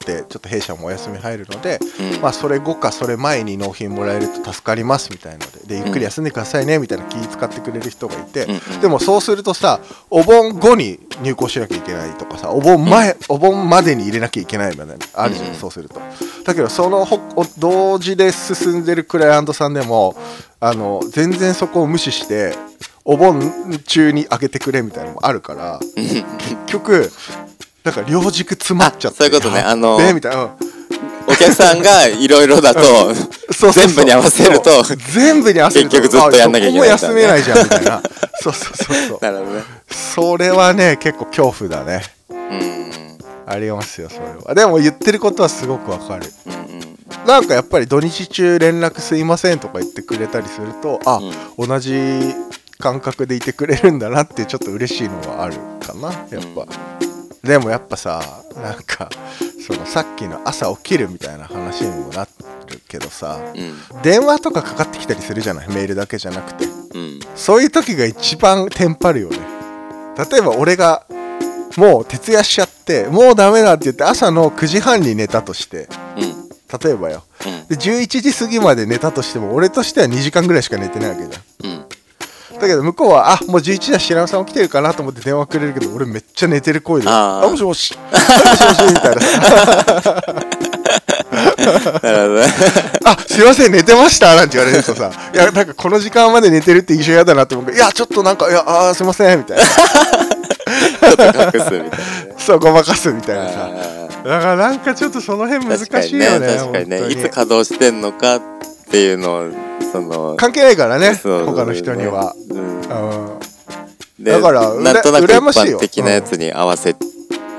[0.05, 1.81] ってちょっと弊社もお休み入るので、
[2.15, 2.21] うん。
[2.21, 8.47] まあそれ後かそれ前に納品もらえると助かりますみたいのででゆっくり休んでくださいねみたいな気使ってくれる人がいて、
[8.81, 15.55] でもそうするとさお盆後に入校しなきゃいけないとかさお盆前、お盆までに入れなきゃいけないみたいなあるじゃん、うん。
[15.55, 16.01] そうすると。
[16.45, 17.07] だけどその
[17.59, 20.15] 同時で進んでるクライアントさんでも
[20.61, 22.55] あの全然そこを無視して
[23.05, 26.25] お盆中に開けてくれみたいなのもあるから結
[26.67, 27.11] 局
[27.85, 29.19] なんか両軸詰まっちゃって。
[29.19, 29.61] そういうことね。
[29.61, 30.51] あのべえみたいな、うん。
[31.29, 32.81] お客さんがいろいろだと
[33.73, 38.03] 全部に合わせると全部に合わせると結局ずっとやんなきゃいけない休めないじゃんみたいな。
[38.41, 39.19] そうそうそうそう。
[39.25, 39.63] なるほどね。
[39.91, 42.03] それはね結構恐怖だね。
[42.31, 44.55] うんありますよそれは。
[44.55, 46.33] でも言ってることはすごくわかる。
[46.47, 46.99] うんうん。
[47.27, 51.21] なんかやっぱり土日中連絡すいませんとか言ってくれたりするとあ、
[51.59, 52.35] 同じ
[52.79, 56.67] 感覚でいてくれるんだなってちょっと嬉しいのはあるかなやっぱ、
[57.45, 58.23] でもやっぱさ
[58.57, 59.09] なんか
[59.67, 62.31] そのさっきの朝起きるみたいな話にもなる
[62.89, 64.03] けどさうん。
[64.03, 65.69] 電話とかかかってきたりするじゃない？
[65.69, 66.65] メールだけじゃなくて。
[66.65, 67.21] うん。
[67.37, 69.39] そういう時が一番テンパるよね。
[70.31, 71.05] 例えば俺が
[71.77, 76.79] もう徹夜しちゃってもうダメだって言って朝の9時半に寝たとしてうん。
[76.85, 77.25] 例えばよ。
[77.47, 77.69] うん。
[77.69, 81.85] で11時過ぎまで寝たとしても俺としては2時間ぐらいしか寝てないわけじゃん
[82.65, 87.97] だけど向こうはあもう11時だ白山さん起きてるかなと思って電話くれるけど俺めっちゃ寝てる声で「あもしもし。
[88.11, 89.21] もしもし」みたいな。
[90.03, 90.23] さ
[92.03, 92.47] なるほどね
[93.05, 99.63] 「あすいません寝てました」なんて言われるとさ「いやなんかこの時間まで寝てるって印象嫌だなって思うけどいやちょっとなんかいやあーすいません」みたいな。
[99.65, 99.71] 隠
[101.11, 101.91] すみたいなね。
[102.39, 103.71] そうごまかすみたいなさ。
[104.25, 106.99] だからなんかちょっとその辺難しいよねね確かにね。
[106.99, 108.43] 本当いつ稼働してんのかっ
[108.91, 109.49] ていうのを
[109.95, 114.25] その関係ないからね他の人には、うん。
[114.25, 116.97] だからなんとなく一般的なやつに合わせ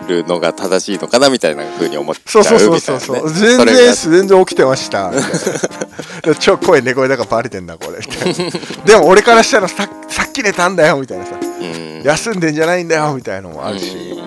[0.10, 3.00] るのが正しいのかなみたいな風に思っちゃそううそうそうみそう。
[3.00, 5.12] そう、全然全然起きてました。
[5.12, 8.00] みたいな超声寝声だからバレてんだこれ。
[8.00, 8.52] みたいな。
[8.84, 11.32] でも俺からしたらささっき寝たんだよみたいなさ。
[11.40, 12.04] うん。
[12.04, 14.22] 休んでんじゃないんだよみたいなのもあるし。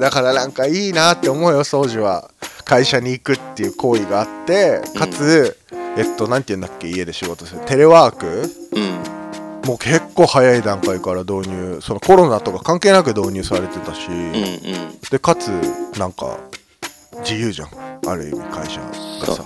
[0.00, 2.30] だからなんかいいなって思うよ掃除は。
[2.64, 5.56] 会社に行くっていう行為があってかつ、
[5.96, 7.60] えっとなんて言うんだっけ家で仕事する。
[7.66, 8.50] テレワーク？
[8.72, 9.16] うんうん
[9.66, 14.32] もう結構早い段階から導入そのコロナとか関係なく導入されてたし、うんうん。
[15.10, 15.48] でかつ
[15.98, 16.38] なんか
[17.18, 17.70] 自由じゃん。
[18.06, 19.44] ある意味会社がさ。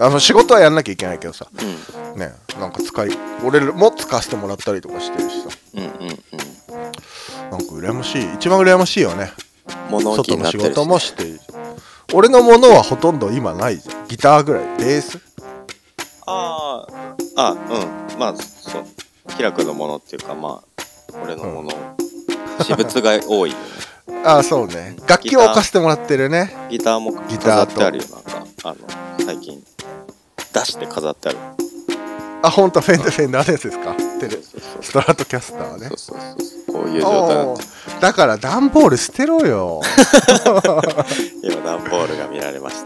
[0.00, 1.46] あの仕事はやんなきゃいけないけどさ。
[1.52, 2.18] うん。
[2.18, 3.10] ねなんか使い
[3.44, 5.48] 俺も使わせてもらったりとかしてるしさ。
[5.74, 6.08] うんうんうん。
[7.52, 8.34] なんか羨ましい。
[8.34, 9.30] 一番羨ましいよね。
[9.90, 11.38] 物置外の仕事もして
[12.12, 13.78] 俺のものはほとんど今ない。
[13.78, 14.78] じゃんギターぐらい。
[14.78, 15.20] ベース？
[16.26, 16.86] あ
[17.36, 18.18] ああうん。
[18.18, 18.84] まあそう
[19.36, 21.70] 平くのものっていうかまあ俺のもの、
[22.58, 24.22] 私物が多いよね。
[24.24, 24.96] ああそうね。
[25.06, 26.54] 楽器を置かせてもらってるね。
[26.70, 28.04] ギターもギターと飾ってあるよ。
[28.10, 28.76] なんかあの
[29.24, 29.62] 最近
[30.52, 31.38] 出して飾ってある
[32.44, 33.94] あ本当フェンダーフェンダーですか？
[34.20, 34.28] テ
[34.82, 35.88] ストラトキャスターね。
[35.88, 37.62] そうそうそうこういう状態なんおで。
[37.62, 39.80] ーだから段ボール捨てろよ。
[41.42, 42.76] 今段ボールが見られまし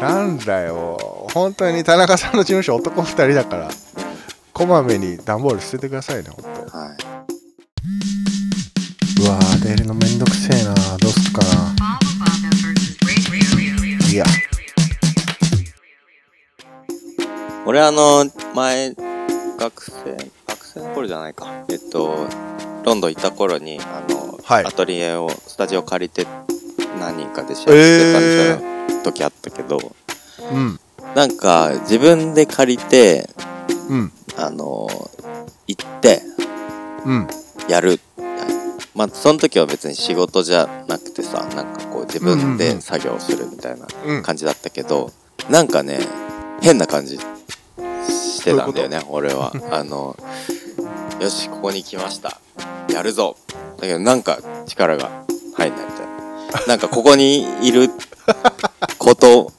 [0.00, 0.06] た。
[0.06, 1.28] なんだよ。
[1.32, 3.68] 本当に田中さんの事務所男2人だから
[4.52, 6.76] こまめに段ボール捨ててくださいね本当。
[6.76, 6.96] は
[9.20, 10.74] うわー出るのめんどくせえな。
[10.98, 11.74] どうすっかな.
[14.10, 14.24] いや。
[14.24, 14.28] い
[17.64, 18.94] 俺あの前
[19.58, 21.64] 学生学生の頃じゃないか。
[21.68, 22.26] えっと
[22.84, 24.64] ロンドン行った頃にあの、はい。
[24.64, 26.26] アトリエをスタジオ借りて
[26.98, 29.78] 何人かでシェアしてたみたいな時あったけど、
[30.52, 30.78] うん。
[31.14, 33.28] なんか自分で借りて
[33.88, 34.12] うん。
[34.36, 34.88] あの
[35.66, 36.22] 行って
[37.06, 37.28] うん。
[37.68, 38.00] やる。
[38.94, 42.56] まあその時は別に仕事じゃなくてさなんかこう自分うんうんうん。
[42.58, 44.22] で作業するみたいなうん。
[44.22, 45.10] 感じだったけど、
[45.48, 46.00] なんかね
[46.60, 47.18] 変な感じ
[48.42, 49.52] してたんだよね俺は。
[49.70, 50.16] あの
[51.20, 52.40] よしここに来ました。
[52.92, 53.36] やるぞ。
[53.78, 55.10] だけどなんか力が
[55.56, 56.06] 入んないみたい
[56.60, 56.66] な。
[56.66, 57.88] なんかここにいる
[58.98, 59.52] ことを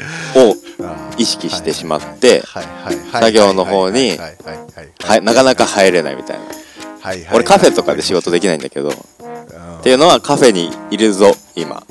[1.17, 2.43] 意識してしまって
[3.11, 4.17] 作業の方に
[5.23, 6.43] なかなか入れないみたいな。
[7.33, 8.93] 俺カフェとかで仕事できないんだけどっ
[9.83, 11.83] ていうのはカフェにいるぞ今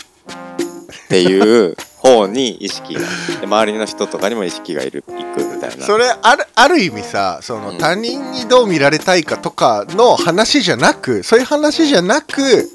[1.13, 3.07] っていう方に意識がで
[3.45, 5.85] 周りの人とかにも意識がいるいくみたいな。
[5.85, 7.79] それあるある意味さその、うん。
[7.79, 12.67] 他人にどう見られたいかとかの話じゃなくそういう話じゃなく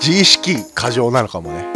[0.00, 1.66] 自意識過剰なのかもね。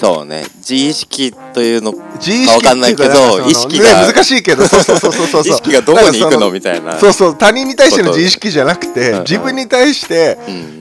[0.00, 0.44] そうね。
[0.56, 5.42] 自意識というの自意識わかんないけどってうかなんかそ識がね難しいけどそうそうそうそうそう。
[5.52, 6.98] 意識がどこに行くのみみたいな。
[6.98, 9.16] そうそう他人に対しての自意識じゃなくてうん。
[9.18, 10.75] うん自分に対してうんうん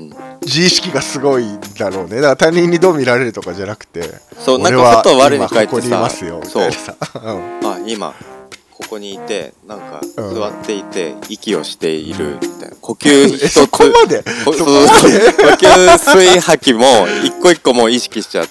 [0.45, 2.17] 自意識がすごいんだろうね。
[2.17, 4.03] だから他人にどう見られるとかじゃなくて
[4.37, 6.77] そうなん俺はかふと我に返って今ここにいまさすよみそうたいな。
[6.77, 7.19] さう。
[7.19, 7.59] ん。
[7.65, 8.13] あ今
[8.77, 10.35] ここにいてなんかうん。
[10.35, 12.75] 座っていて息をしているみたいな。
[12.81, 14.23] 呼吸一 えつそこまで？
[14.45, 14.63] 呼吸
[15.65, 16.85] 吸い吐きも
[17.23, 18.47] 一個一個もう意識しちゃっ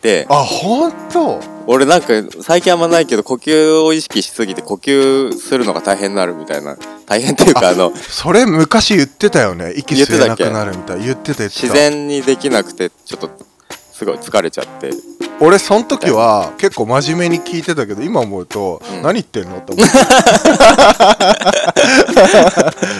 [0.00, 0.26] て。
[0.28, 1.53] あ本当？
[1.66, 2.08] 俺なんか
[2.42, 9.72] 最近あんまないけど呼吸を意識しすぎて呼吸するのが大変になるみたいな大変っていうかあのそれ昔言ってたよね。
[9.76, 13.30] 息吸えなくなるみたい言ってた言ってた自然にできなくてちょっと
[13.92, 14.90] すごい疲れちゃって。
[15.40, 19.02] 俺その時は結構真面目に聞いてたけど今思うと、うん。
[19.02, 19.56] 何言ってんの？
[19.58, 19.92] って思って。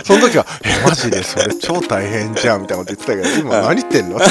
[0.04, 4.16] その時は「えマジでそれ超大変じゃん」みたいなこと言ってたけど今何言ってんの？
[4.16, 4.26] っ て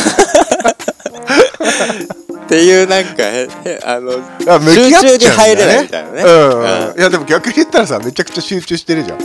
[2.56, 3.24] いうなんか
[3.86, 4.12] あの
[4.54, 5.18] あ向き合っちゃうんだね。
[5.18, 6.22] 集中に入れないみたいなね。
[6.24, 6.60] うん、
[6.92, 7.00] うん。
[7.00, 9.20] いやでも逆に言ったらさめちゃくちゃ集中してるじゃん。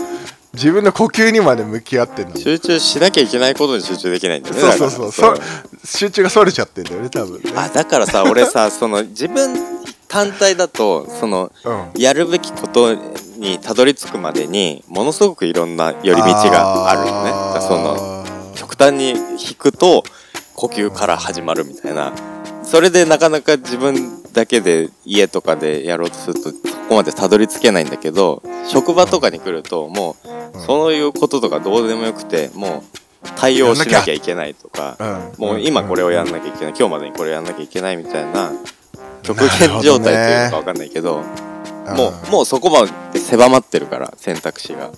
[0.54, 4.60] 自分の呼吸にまで向き合ってんの集中しなきゃいけないことに集中できないんだよね。
[4.60, 5.36] そうそうそう。
[5.36, 5.42] そ
[5.84, 7.52] 集中がそれちゃってんだよね多分ね。
[7.54, 9.54] あだからさ俺さその自分
[10.08, 12.00] 単体だとそのうん。
[12.00, 12.94] やるべきこと
[13.36, 17.30] にたどり着くまでにものすごくいろんな寄り道があるよね。
[17.60, 18.24] その
[18.56, 20.02] 極端に引くと
[20.54, 22.12] 呼吸から始まるみたいな
[22.68, 26.52] それでなかなか自分だけで家とかでやろうとするとそ
[26.88, 30.60] こまでたどり着けないんだけど職場とかに来るともううん。
[30.60, 32.84] そういうこととかどうでもよくても
[33.24, 34.98] う対応しなきゃいけないとか
[35.38, 35.46] うん。
[35.46, 36.74] もう今これをやんなきゃいけない。
[36.78, 38.52] 今日までにこれやんなきゃいけないみたいな
[39.22, 41.22] 極限状態というかわかんないけど
[41.96, 44.90] もうもうそこまで狭まってるから選択肢が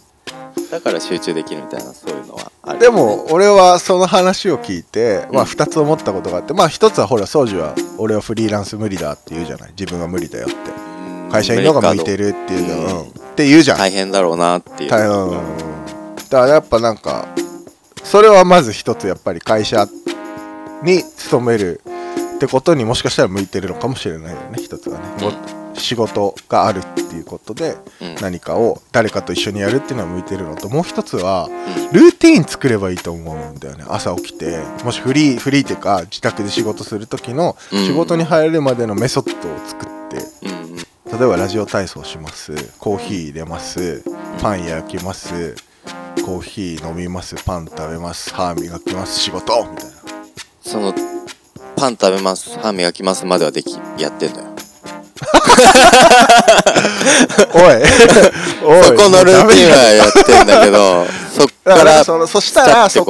[0.70, 2.78] だから集中できるみたいなそういうのはある。
[2.78, 9.70] でも俺はその話を聞いて、まあ2つ思ったことがあってまあ1つはほら宗樹は俺はフリーランス無理だって言うじゃない？
[9.78, 10.56] 自分は無理だよって。
[10.56, 11.30] うん。
[11.30, 13.08] 会社員の方が向いてるっていうじゃん、うんうん。
[13.08, 13.78] って言うじゃん。
[13.78, 14.90] 大変だろうなっていう。
[14.90, 16.16] うん。
[16.16, 17.26] だからやっぱなんか
[18.02, 19.86] それはまず一つやっぱり会社
[20.82, 21.80] に勤める
[22.36, 25.24] ってことにもしかしたら向いてるのかもしれないよね一つはね、うん。
[25.24, 28.14] も仕事があるっていうことでうん。
[28.20, 31.92] 何かを誰かと一緒にやるっていうのは向いてるのともう一つはうん。
[31.92, 33.84] ルーティン作ればいいと思うんだよね。
[33.88, 37.78] 朝起きてもしフリーフリーっていうか自宅で仕事する時のうん。
[37.78, 40.16] 仕事に入るまでのメソッドを作って、
[41.16, 42.54] 例えばラジオ体操します。
[42.78, 44.04] コーヒー入れます。
[44.40, 45.54] パン焼きます。
[46.24, 47.36] コーヒー飲みます。
[47.44, 48.32] パン食べます。
[48.34, 49.18] 歯磨きます。
[49.18, 49.92] 仕事みたいな。
[50.60, 50.94] その
[51.76, 52.58] パン食べます。
[52.58, 54.49] 歯磨きますまではできやってんだよ
[57.54, 57.62] おい。
[58.64, 58.84] おい。
[58.84, 63.04] そこのルーティンはやってんだけど そっだかかららそのそしたらそ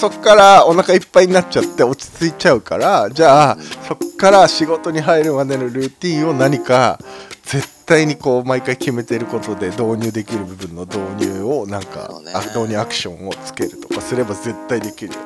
[0.00, 6.98] そっからお腹いっぱいになっちゃって落ち着いちゃうからじゃあ、そっから仕事に入るまでのルーティンを何か
[7.44, 12.32] 絶対にこう毎回決めてることで導入できる部分の導入をなんか、ね。
[12.34, 15.12] あ導入アクションをつけるとかすれば絶対できる。
[15.12, 15.20] よ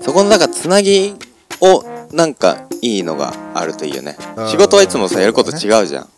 [0.00, 1.16] そこのなんかつなぎ
[1.60, 4.16] をなんかいいのがあるといいよね。
[4.36, 4.48] うん。
[4.48, 6.08] 仕事はいつもさやること違うじゃん。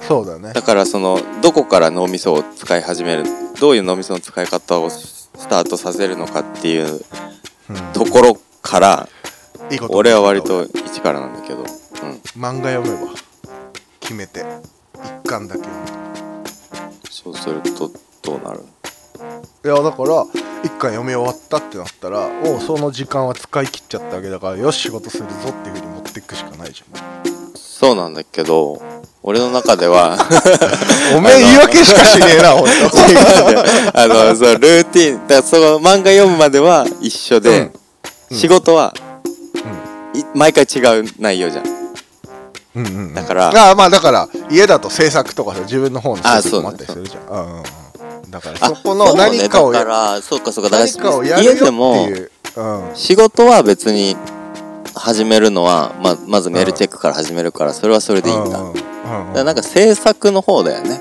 [0.00, 0.52] そうだね。
[0.52, 3.24] だからそのどこから脳みそを使い始める
[3.60, 7.00] どういう脳みその使い方をスタートさせるのかっていう
[7.70, 7.76] うん。
[7.92, 9.08] ところから
[9.70, 9.96] いいこと。
[9.96, 11.66] 俺は割と一からなんだけど、うん、
[12.40, 13.12] 漫画読めば
[14.00, 14.44] 決めて
[15.22, 15.86] 一巻だけ読む。
[17.10, 17.90] そうすると
[18.22, 18.60] どうなる？
[19.64, 20.24] いやだから
[20.62, 28.80] 一巻読み終わったってなったらもうその時間は使い切っちゃったわけだからよし仕事するぞっていうふうに持っていくしかないじゃそうなんだけど
[29.22, 30.18] 俺の中ではん
[31.16, 32.70] おめえ言い訳しかしねえな ほんと。
[33.94, 37.70] あのそうルーティンだその漫画読むまでは一緒で、
[38.30, 38.36] うん。
[38.36, 38.94] 仕事は、
[40.14, 41.64] い毎回違う内容じゃん。
[42.76, 43.14] うんうんうん。
[43.14, 47.34] だからああまあだから家だと制作とかさ自分の方のあ制作もあそうったりするじゃん。
[47.34, 47.87] うんうんうん
[48.30, 48.58] だから。
[48.60, 50.70] あそこの何かをやそうねだからそうかそうか。
[50.70, 52.96] だから家でもうん。
[52.96, 54.16] 仕事は別に
[54.94, 58.74] 始めるのはままずメールチェックから始めるからそれはそれでいいんだ、うんうん。
[58.74, 58.88] だか
[59.34, 61.00] らなんか制作の方だよね。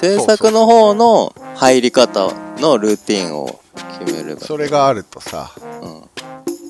[0.00, 3.60] 制作の方の入り方のルーティンを
[4.00, 4.40] 決めれば。
[4.40, 5.52] それがあるとさ
[5.82, 6.02] うん。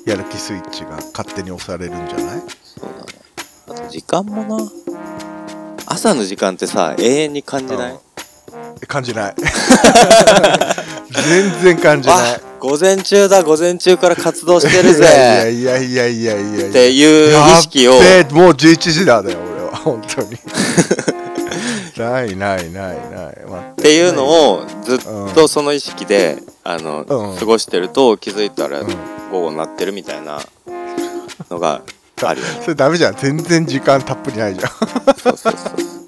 [0.05, 2.41] やる気スイッチが勝手に押されるんじゃない？
[2.63, 3.19] そうだね。
[3.69, 4.71] あと時間もな。
[5.85, 7.99] 朝の時間ってさ永遠に感じない、うん
[8.87, 9.35] 感じない。
[11.11, 12.17] 全然感じない。
[12.17, 15.03] あ午前中だ午前中から活動してるぜ。
[15.03, 17.93] いやいやいやいやいやっていう意識を。
[17.93, 20.37] やっべえもう11時だだよ俺は本当に。
[21.97, 22.95] ないないないない。
[22.95, 24.99] っっていうのをずっ
[25.33, 27.37] とその意識で、あの、うん。
[27.37, 28.87] 過ごしてると気づいたらうん。
[29.31, 30.39] 午後になってるみたいな
[31.49, 31.81] のが
[32.23, 32.59] あるよね。
[32.63, 33.15] それダメじゃん。
[33.15, 34.69] 全然時間たっぷりないじゃん。
[35.17, 36.00] そうそうそう。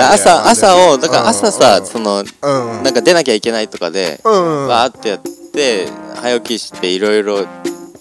[0.00, 1.86] 朝朝をだから朝さ、うん。
[1.86, 2.82] そのうん。
[2.82, 4.66] なんか出なきゃいけないとかで、うん。
[4.66, 5.20] わーってやっ
[5.52, 7.46] て早起きしていろいろ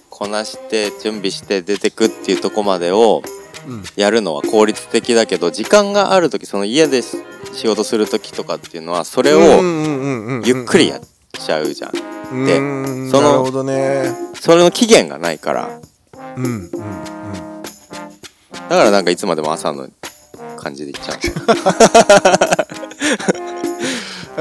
[0.10, 3.22] こなして準備して出てくっていうとこまでを
[3.68, 3.84] うん。
[3.96, 9.62] やるのは効率的だけど時間がある時その家で仕事する時とかっていうのはそれを
[10.46, 11.02] ゆっくりやっ
[11.34, 12.46] ちゃうじゃん。
[12.46, 13.10] でうん。
[13.12, 14.12] そのね。
[14.40, 15.80] それの期限がないから。
[16.36, 16.72] うんうんうん。
[18.70, 19.88] だからなんかいつまでも朝の
[20.68, 21.18] 感じでいっちゃう。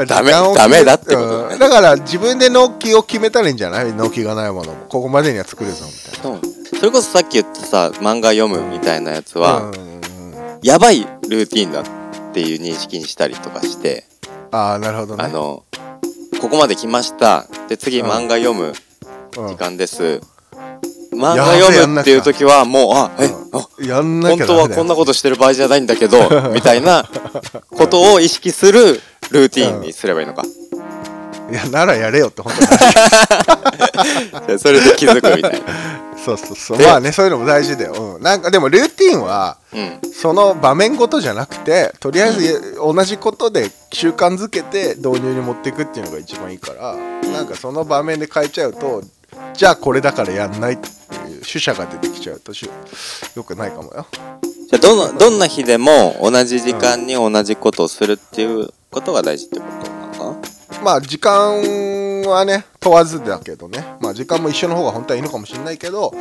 [0.06, 3.92] ダメダメだってことだだから自分で納期を決めたらいいんじゃない？
[3.94, 4.76] 納期がないものも。
[4.90, 6.40] ここまでには作るぞみたいそう。
[6.78, 10.00] それこそさっき言ったさ漫画読むみたいなやつなは、うんうんうん。
[10.62, 11.84] やばいルーティンだっ
[12.34, 14.04] ていう認識にしたりとかして、
[14.50, 15.24] ああなるほどね。
[15.24, 15.62] あの
[16.42, 17.46] ここまで来ました。
[17.68, 18.74] で次うん漫画読む
[19.38, 20.20] うん時間です、
[21.16, 24.66] 漫画読むっていう時はもうあえ、あやんな本きゃダメだよ。
[24.66, 27.08] 当はこんなことしてる場合じゃないんだけどみたいな
[27.70, 29.00] ことを意識する
[29.30, 30.42] ルーティンにすればいいのか、
[31.50, 32.60] いやならやれよって本当
[34.40, 34.46] に。
[34.46, 35.58] で それで気づくみたいな。
[36.24, 36.78] そうそうそう。
[36.78, 40.00] でまあねそういうのも大事だよ、うん、なんかでもルーティンはうん。
[40.12, 46.96] その場面ごとじゃなくてとりあえず同じことで習慣づけて導入に持っていくっていうのが一番いいから、
[47.30, 49.02] なんかその場面で変えちゃうと
[49.54, 50.88] じゃあこれだからやんないって
[51.30, 52.68] いう主者が出てきちゃうとし
[53.34, 54.06] よくないかもよ。
[54.12, 60.40] じゃあどのどんな日でも同じ時間に同じことをするっていうことが大事ってことなのか
[60.78, 60.82] な？
[60.82, 63.84] まあ時間はね問わずだけどね。
[64.00, 66.12] まあ時間も一緒の方が本当はいいのかもしれないけど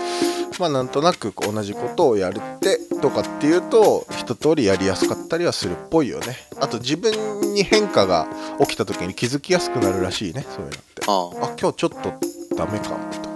[0.60, 6.38] まあなんとなく同じことをやるってとかっていうと一通りやりやすかったりはするっぽいよね。
[6.62, 7.12] あと自分
[7.54, 8.28] に変化が
[8.60, 11.42] 起きた時に気づきやすくなるらしいねそういうのって。
[11.42, 11.48] あ。
[11.48, 12.14] あ今日ちょっと
[12.56, 13.36] ダメかもとか。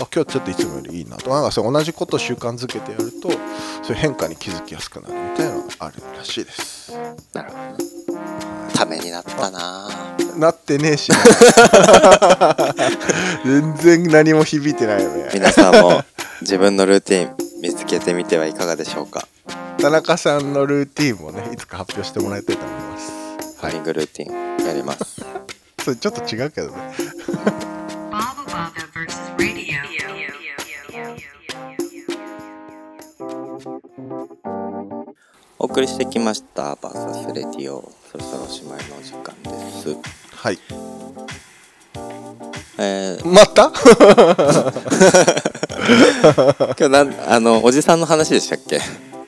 [0.00, 1.24] あ今日ちょっといつもよりいいなと。
[1.30, 6.92] かなんかそう同じことを習慣づけてやるとそういう変化に気づきやすくなるみたいなのがあるらしいです。
[6.94, 6.98] あ
[7.38, 7.62] なるほど。
[7.84, 7.92] ね
[8.74, 9.88] ためになったな。
[10.36, 11.12] なってねえし
[13.44, 15.30] 全然何も響いてないよね。
[15.34, 16.02] 皆さんも
[16.40, 19.26] 自分のルーティン見つけてみてはいかがでしょうか？
[19.78, 23.12] 田中さんのルーティンもねいつか発表してもらいたいと思います。
[23.60, 25.22] ハミングルーティンやります。
[25.84, 26.74] それちょっと違うけどね
[35.58, 37.88] お送りしてきましたバーサスレディオ。
[38.10, 39.96] そろそろおしまいのお時間です。
[40.34, 40.58] はい。
[42.78, 43.70] えー、また？
[46.76, 48.80] 今日なんあのおじさんの話でしたっけ？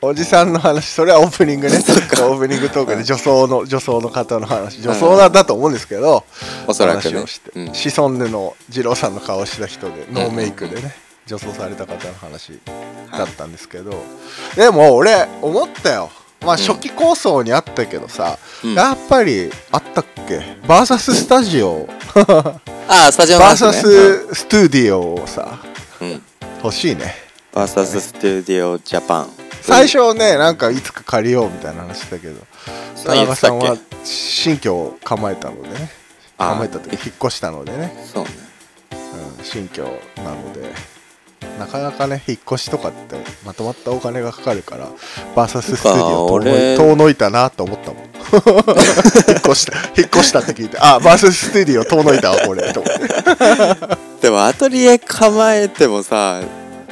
[0.04, 1.76] おじさんの話それはオープニングね。
[1.78, 4.80] オープニングトークで女装の女装の方の話。
[4.82, 6.24] 女装なんだと思うんですけど、
[6.66, 7.24] おそらくね。
[7.54, 7.74] うん。
[7.74, 10.94] シソンヌの二郎さんの顔をした人でノーメイクでね、
[11.26, 12.60] 女装された方の話
[13.12, 13.94] だったんですけど、
[14.56, 16.10] でも俺思ったよ。
[16.44, 18.74] まあ初期構想にあったけどさ、うん。
[18.74, 20.40] やっぱりあったっけ？
[20.66, 21.88] バーサススタジオ。
[22.14, 22.60] あ
[23.08, 25.58] あスタジオのバーサスストゥディオをさ
[26.00, 26.22] うん、うん、
[26.62, 27.14] 欲しいね。
[27.54, 32.40] バーサススタジオジャパン最初ねなんかいつか借りようみたいな話だけど
[33.04, 36.04] 田中さんは新居を構えたのでね
[36.36, 38.30] 構えた時引っ越したのでね、そうね。
[39.38, 39.82] うん、新居
[40.16, 40.94] なので。
[41.58, 44.88] なかなかね引っ越しとかってまとまったお金がかかるから
[45.36, 48.04] バーサススタジオ遠の俺いたなと思ったもん。
[48.34, 52.80] 引っ越した引っ越したって聞いてあバーサススタジオ遠のいたわこれと。
[52.80, 53.06] 思って
[54.22, 56.40] でもアトリエ構えてもさ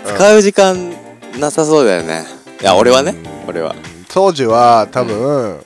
[0.05, 0.95] 使う時間
[1.41, 3.11] なさそうだよねいや俺はね
[3.45, 3.75] うん俺は。
[4.09, 5.65] 当時は多分、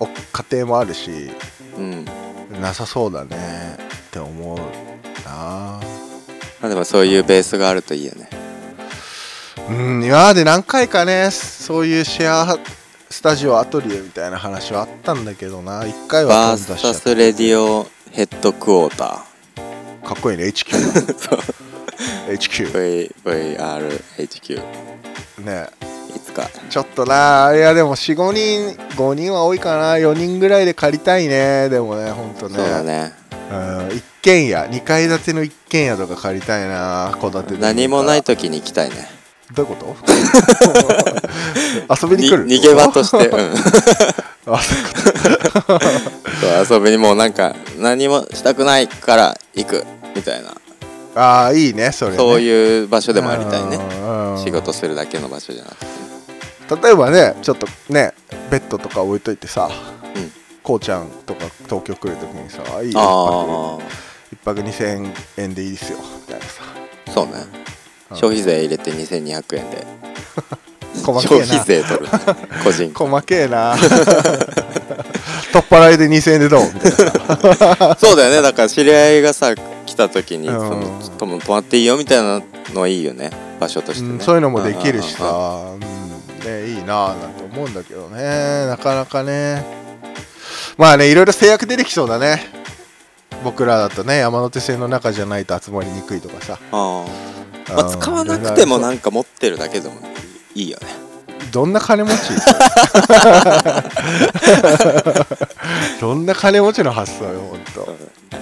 [0.00, 1.30] お家庭もあるし
[1.78, 2.04] うん。
[2.60, 3.36] なさそうだね
[4.06, 4.62] って思うな。
[5.24, 5.80] ま
[6.62, 8.28] あでもそういうベースがあるといいよね。
[9.68, 12.58] うん今まで何回かねそういうシェア
[13.08, 15.86] スタジオアトリエみたいな話はあったんだけどな。
[15.86, 19.24] 一回はバーサスレディオヘッドクォータ
[20.06, 20.74] かっこいいね HQ
[21.16, 21.38] そう。
[22.28, 24.62] HQ VVRHQ
[25.44, 25.93] ねいつ
[26.34, 26.50] か？
[26.68, 29.94] ちょっとないやでも45人5人は多いかな。
[29.94, 32.56] 4人ぐらいで借りたいねでもねほんとね。
[32.56, 33.12] そうだね。
[33.50, 39.08] うん一軒家2階建ての一軒家とか借りたいな戸建てで何もない時に行きたいね。
[39.54, 39.94] どういうこ
[41.88, 41.96] と？
[42.08, 42.44] 遊びに来る？
[42.44, 43.28] に逃げ場として。
[43.28, 43.54] うん。
[44.54, 44.58] あ
[46.66, 50.50] そう 遊びにもうなんか何もしたくないから行くみたいな。
[51.16, 52.16] ああいいねそれね。
[52.16, 53.76] そういう場所でもありたいね。
[53.76, 54.42] うん。
[54.44, 55.86] 仕事するだけの場所じゃなくて
[56.70, 58.12] 例えばねちょっとね
[58.50, 59.68] ベッドとか置いといてさ、
[60.16, 60.32] うん。
[60.62, 63.78] こうちゃんとか東京来るときにさ「いいよあ
[64.32, 66.62] 一泊一泊2000円でいいですよ」みたいなさ。
[67.06, 67.32] あそうね。
[68.10, 68.16] うん。
[68.16, 69.86] 消費税入れて2200円で。
[71.04, 72.06] 消費税取る。
[72.62, 72.92] 個人。
[72.96, 73.76] 細けえな。
[75.52, 76.64] 取っ払いで2000円でどう？
[76.72, 76.92] みたい
[77.88, 78.42] なそうだよね。
[78.42, 79.54] だから知り合いがさ
[79.86, 80.58] 来た時にうん。
[81.18, 82.40] その泊まっていいよみたいな
[82.72, 83.30] のはいいよね。
[83.60, 84.20] 場所としてね、うん。
[84.20, 85.24] そういうのもできるしさ、
[85.80, 86.03] うん
[86.44, 88.66] ね、いいなあなんて思うんだけどね。
[88.66, 89.64] なかなかね。
[90.76, 92.42] まあねいろいろ制約出てきそうだね。
[93.42, 97.74] 僕らだとね山手線の中じゃないと集まりにくいとかさ、あー。
[97.74, 98.00] まあ、うん。
[98.00, 99.94] 使わなくてもなんか持ってるだけでも
[100.54, 101.03] いいよね
[101.54, 102.14] どんな金持ち？
[106.00, 107.94] どんな金持ちの発想よほんと。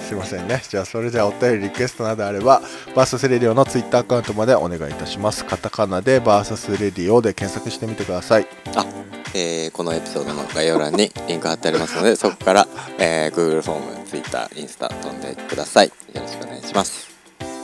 [0.07, 0.63] すいませんね。
[0.67, 2.61] じゃあそれではお便りリクエストなどあれば
[2.95, 5.45] バーサスレディオのツイッターアカウントまでお願いいたします。
[5.45, 8.47] カタカナでバーサスレディオで検索してみてください。
[8.75, 8.83] あ、
[9.35, 15.87] えーこのエピソードの概要欄にリンク貼ってありますので そこから、えー Google フォーム Twitter インスタ飛んでください。
[15.87, 17.07] よろしくお願いします。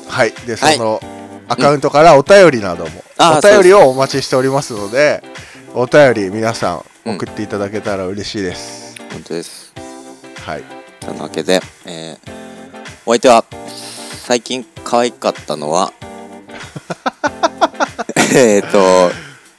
[0.07, 0.33] はい。
[0.45, 0.77] でそはい。
[0.77, 1.01] の
[1.49, 5.23] アカウントからお便りなども、あお便りをお待ちしておりますので
[5.73, 6.85] お便り皆さん
[7.15, 9.73] 送っていただけたら嬉しいです、本当です。
[10.45, 10.63] はい。
[11.03, 12.39] そのわけで、えー
[13.09, 13.43] お相手は
[14.23, 15.91] 最近可愛かったのは
[18.35, 19.11] えっと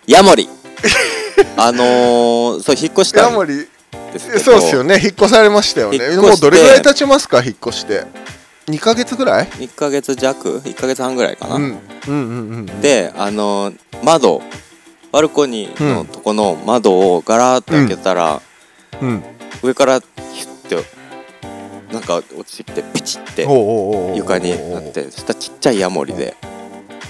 [0.07, 0.49] ヤモリ。
[1.57, 3.69] あのー、そう引っ越したんヤモリ。
[4.39, 5.01] そうっすよね。
[5.03, 5.99] 引っ越されましたよね。
[6.17, 8.05] もうどれぐらい経ちますか引っ越して
[8.67, 11.63] 2ヶ月ぐらい？1ヶ月弱？1ヶ月半ぐらいかな、うん。
[11.63, 14.43] うんうんうんであのー窓
[15.13, 18.41] バルコニーのとこの窓をガラーッと開けたら、
[19.01, 19.23] うん。
[19.63, 21.01] 上からヒュッて
[21.93, 23.43] なんか落ちてきてピチって
[24.15, 26.37] 床になってそしたらちっちゃいヤモリで。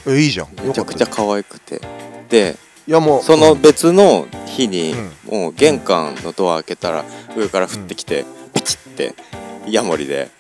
[0.06, 0.48] えいいじゃん。
[0.66, 1.80] めちゃくちゃ可愛くて。
[2.28, 5.10] でたいやもうその別の日にうん。
[5.30, 7.04] もう玄関のドア開けたら
[7.36, 8.24] 上から降ってきて
[8.54, 9.14] ピチって
[9.68, 10.30] ヤモリで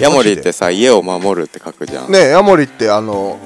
[0.00, 2.10] ヤモリってさ家を守るって書くじゃん。
[2.10, 3.38] ねヤモリってあの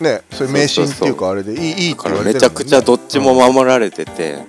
[0.00, 2.34] ねそういう迷信っていうかあれでいいいいってだから言われてるね。
[2.34, 4.44] めちゃくちゃどっちも守られてて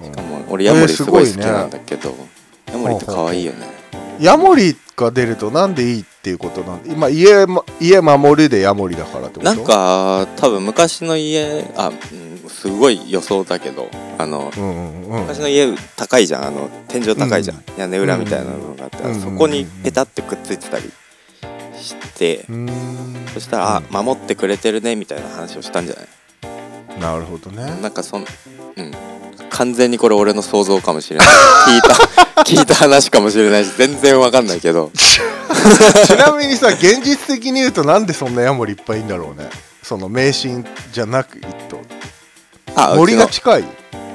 [0.00, 0.06] うん。
[0.06, 2.14] しかも俺ヤモリすごい好きなんだけど
[2.66, 3.66] ヤモリって可愛いよね。
[4.20, 9.44] ヤモリが出るとなんでいいっていうことなんで今家ま家守るでヤモリだからってこと？
[9.44, 12.29] なんか多分昔の家あ、うん、
[12.60, 13.88] すごい予想だけど
[14.18, 15.20] あのうんうんうん。
[15.22, 16.44] 昔の家高いじゃん。
[16.46, 20.90] あの天井高いじゃん、屋根裏みたいなのがあって、うんそこにペタってくっついてたり
[21.80, 22.68] して、うーん。
[23.32, 27.00] そしたら、あ守ってくれてるねみたいな話をしたんじゃない？
[27.00, 27.64] なるほどね。
[27.80, 28.24] なんかそん
[28.76, 28.92] うん。
[29.48, 31.28] 完全にこれ俺の想像かもしれない。
[31.66, 31.94] 聞いた
[32.42, 34.90] 聞いた話かもしれないし全然わかんないけど。
[36.06, 39.48] ちなみにさ現実的に言うとなんでそんなヤモリいっぱいいんだろうね。
[39.82, 41.79] その迷信じゃなくと
[42.76, 43.62] あ森が近い？
[43.62, 43.68] の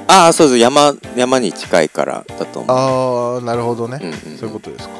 [0.08, 2.76] あそうそう山山に近いからだと思う。
[2.76, 4.38] ああなるほどね、うんうんうん。
[4.38, 4.94] そういうことですか。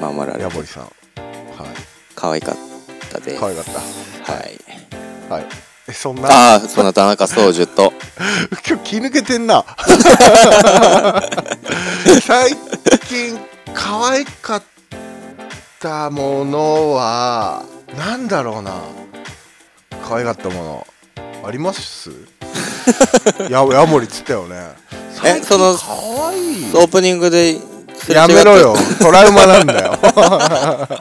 [0.00, 0.66] 守られて。
[0.66, 0.82] さん。
[0.82, 0.92] はい。
[2.14, 2.56] 可愛かっ
[3.10, 3.40] たです。
[3.40, 3.72] 可愛かった。
[4.32, 4.60] はい。
[5.30, 5.46] はい。
[5.88, 6.28] えそんな？
[6.28, 7.92] ああその田中宗樹と。
[8.68, 9.64] 今日気抜けてんな。
[12.22, 12.56] 最
[13.08, 13.38] 近
[13.72, 14.62] 可愛かっ
[15.78, 17.62] たものは
[17.96, 18.74] なんだろうな。
[20.08, 20.86] 可愛かったもの
[21.46, 22.10] あります？
[23.50, 24.56] やヤモリっつったよね。
[25.24, 27.56] えそのオープニングで
[28.08, 28.74] やめろよ。
[29.00, 29.98] トラウマなんだよ。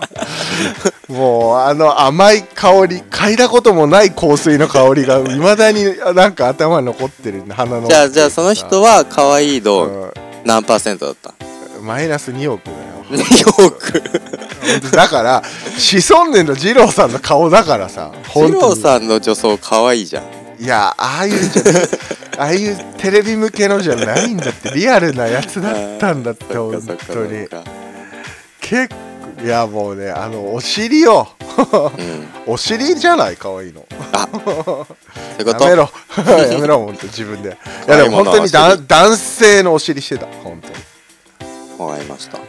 [1.10, 5.84] もうあの甘い香り嗅いだこともない香水の香りがいまだに
[6.16, 10.14] なんか頭に残ってる鼻のじゃあじゃあその人は可愛い度う？
[10.46, 11.30] 何パーセントだった？
[11.30, 12.78] んマイナス2億だよ。
[13.12, 14.02] 2億。
[14.92, 15.44] だから
[15.78, 20.24] シソンネの二郎さんの顔だからさ本二郎さんの女装可愛いじゃん
[20.60, 21.34] いやああいう
[22.38, 24.72] ああいうテレビ向けのじゃないんだって。
[24.72, 27.48] リアルなやつだったんだって本当に。
[28.60, 28.96] 結構
[29.44, 31.28] いやもうねあのお尻よ
[31.98, 32.54] うん。
[32.54, 33.86] お尻じゃない可愛いの。
[34.14, 34.42] あそう
[35.40, 35.64] いうこと？
[35.66, 35.90] やめろ。
[36.54, 37.58] やめろ本当自分で。
[37.88, 40.28] いやでも本当にだ男性のお尻してた。
[40.44, 41.90] 本当に。
[41.90, 42.38] わかりました。
[42.38, 42.48] はい。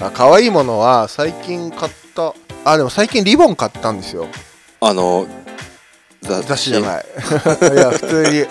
[0.00, 2.34] あ可愛いものは最近買った。
[2.64, 4.26] あでも最近リボン買ったんですよ。
[4.80, 5.26] あの
[6.22, 7.04] 雑雑誌じゃない。
[7.74, 8.46] いや普通に。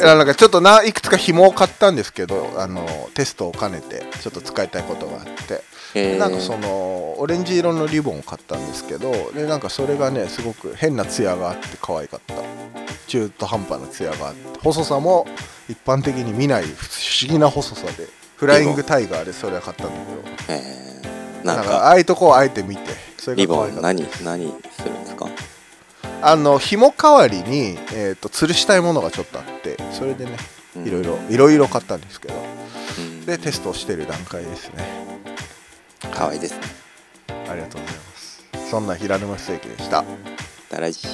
[0.00, 5.62] なんかちょっとないくつか紐を買ったんですけどあのテストを兼ねてちょっと使いたいことがあって。
[6.18, 12.34] なんかそのオレンジ色のリボンを買ったんですけどでなんかそれがねすごく変なツヤがあって可愛かった。
[13.06, 14.58] 中途半端なツヤがあって。
[14.62, 15.26] 細さも
[15.70, 18.06] 一般的に見ない不思議な細さで
[18.36, 20.54] フライングタイガーでそれは買ったんだけど。
[20.54, 21.46] えー。
[21.46, 22.82] なんんかああいうとこをあえて見て
[23.18, 25.26] それリボが可愛かったン何何するんですか？
[26.22, 30.36] あの紐代わりに、えー、と吊るしたいものがちょっとあってそれでね
[30.76, 30.86] うん。
[30.86, 32.34] いろいろいろいろ買ったんですけど。
[32.98, 33.26] うん。
[33.26, 34.84] でテストをしてる段階ですね。
[36.12, 36.60] 可愛いですね。
[37.48, 38.44] ありがとうございます。
[38.70, 40.02] そんな平沼ステーキでした。
[40.02, 40.08] ま
[40.70, 41.08] た来週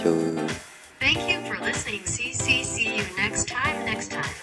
[1.00, 2.04] Thank you for listening.
[2.04, 4.41] See, see, see you next time, next time.